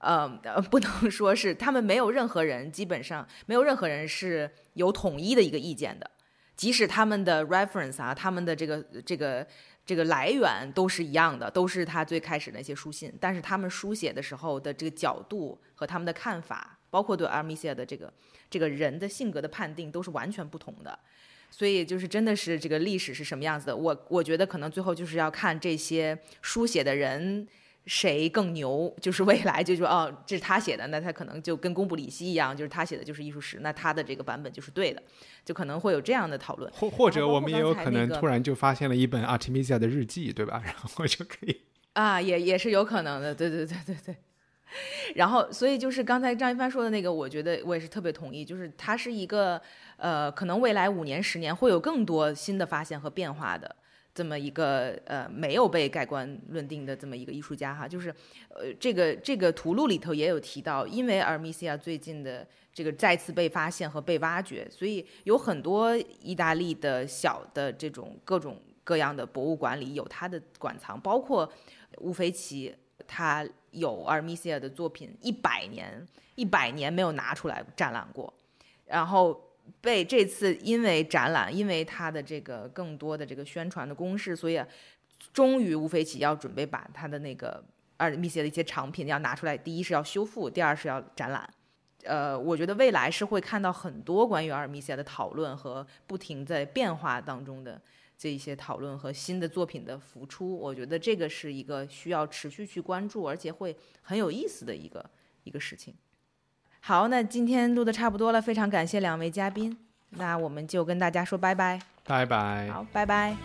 [0.00, 0.28] 呃，
[0.70, 6.10] 不能说是他们没有任何人，基本上没有任何人是有统一的一个意见的，
[6.54, 9.46] 即使他们的 reference 啊，他们的这个这个。
[9.88, 18.12] 这个来源都是一样的，都是他最开始那些书信，但是他们书写的时候的这个角度和他们的看法，包括对阿米西亚的这个
[18.50, 20.98] 这个人的性格的判定，都是完全不同的。
[21.50, 27.48] 所以就是真的是这个历史是什么样子的，我我觉得可能最后就是要看这些书写的人。
[27.88, 28.94] 谁更牛？
[29.00, 35.02] 就是未来就说哦，这是他写的，那他可能就跟公布里希一样，就是他写的就是艺术史，那他的这个版本就是对的，
[35.44, 36.70] 就可能会有这样的讨论。
[36.72, 40.60] 或或者我们也有可能突然就发现了一本 Artemisia 的日记，对吧？
[40.66, 41.62] 然后就可以
[41.94, 44.16] 啊，也也是有可能的，对对对对对。
[45.14, 49.58] 然后，所以就是刚才张一帆说的那个，我觉得我也是特别同意，就是它是一个
[49.96, 53.74] 呃，可能未来五年、十年会有更多新的发现和变化的。
[54.18, 58.12] 这么一个呃没有被盖棺论定的这么一个艺术家哈，就是
[58.48, 62.44] 呃这个这个图录里头也有提到，因为阿尔米西亚最近的
[62.74, 71.48] 这个再次被发现和被挖掘，所以有很多意大利的小的这种各种各样的博物馆里有他的馆藏，包括
[71.98, 72.74] 乌菲齐
[73.06, 76.04] 他有阿尔米西亚的作品一百年，
[76.34, 78.34] 一百年没有拿出来展览过，
[78.84, 79.40] 然后
[79.80, 84.62] 被这次因为展览，因为他的这个更多的这个宣传的攻势，所以
[85.32, 87.62] 终于吴飞起要准备把他的那个
[87.98, 91.48] Armisia 的一些藏品要拿出来，第一是要修复，第二是要展览。
[92.04, 97.80] 呃，我觉得未来是会看到很多关于阿尔米西亚的讨论和不停在变化当中的
[98.16, 100.56] 这一些讨论和新的作品的浮出。
[100.56, 105.04] 我觉得这个是一个需要持续去关注，而且会很有意思的一个
[105.42, 105.92] 一个事情。
[106.80, 109.76] 好，那今天录的差不多了，非常感谢两位嘉宾，
[110.10, 112.68] 那我们就跟大家说拜拜，拜拜。
[112.68, 113.36] 好，拜拜。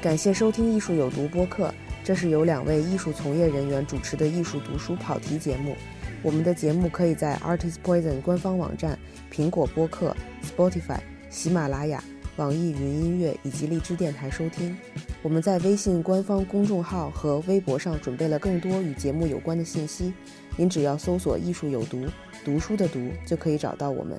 [0.00, 1.74] 感谢收听《艺术有毒》播客。
[2.02, 5.76] 这是由两位艺术从业人员主持的艺术读书跑题节目。
[6.22, 8.98] 我们的节目可以在 Artist Poison 官方网站、
[9.32, 10.98] 苹果播客、Spotify、
[11.28, 12.02] 喜马拉雅、
[12.40, 14.74] 网易云音乐以及荔枝电台收听。
[15.20, 20.10] 我们在微信官方公众号和微博上准备了更多与节目有关的信息，
[20.56, 22.06] 您只要搜索“艺术有毒”，
[22.42, 24.18] 读书的“读”就可以找到我们。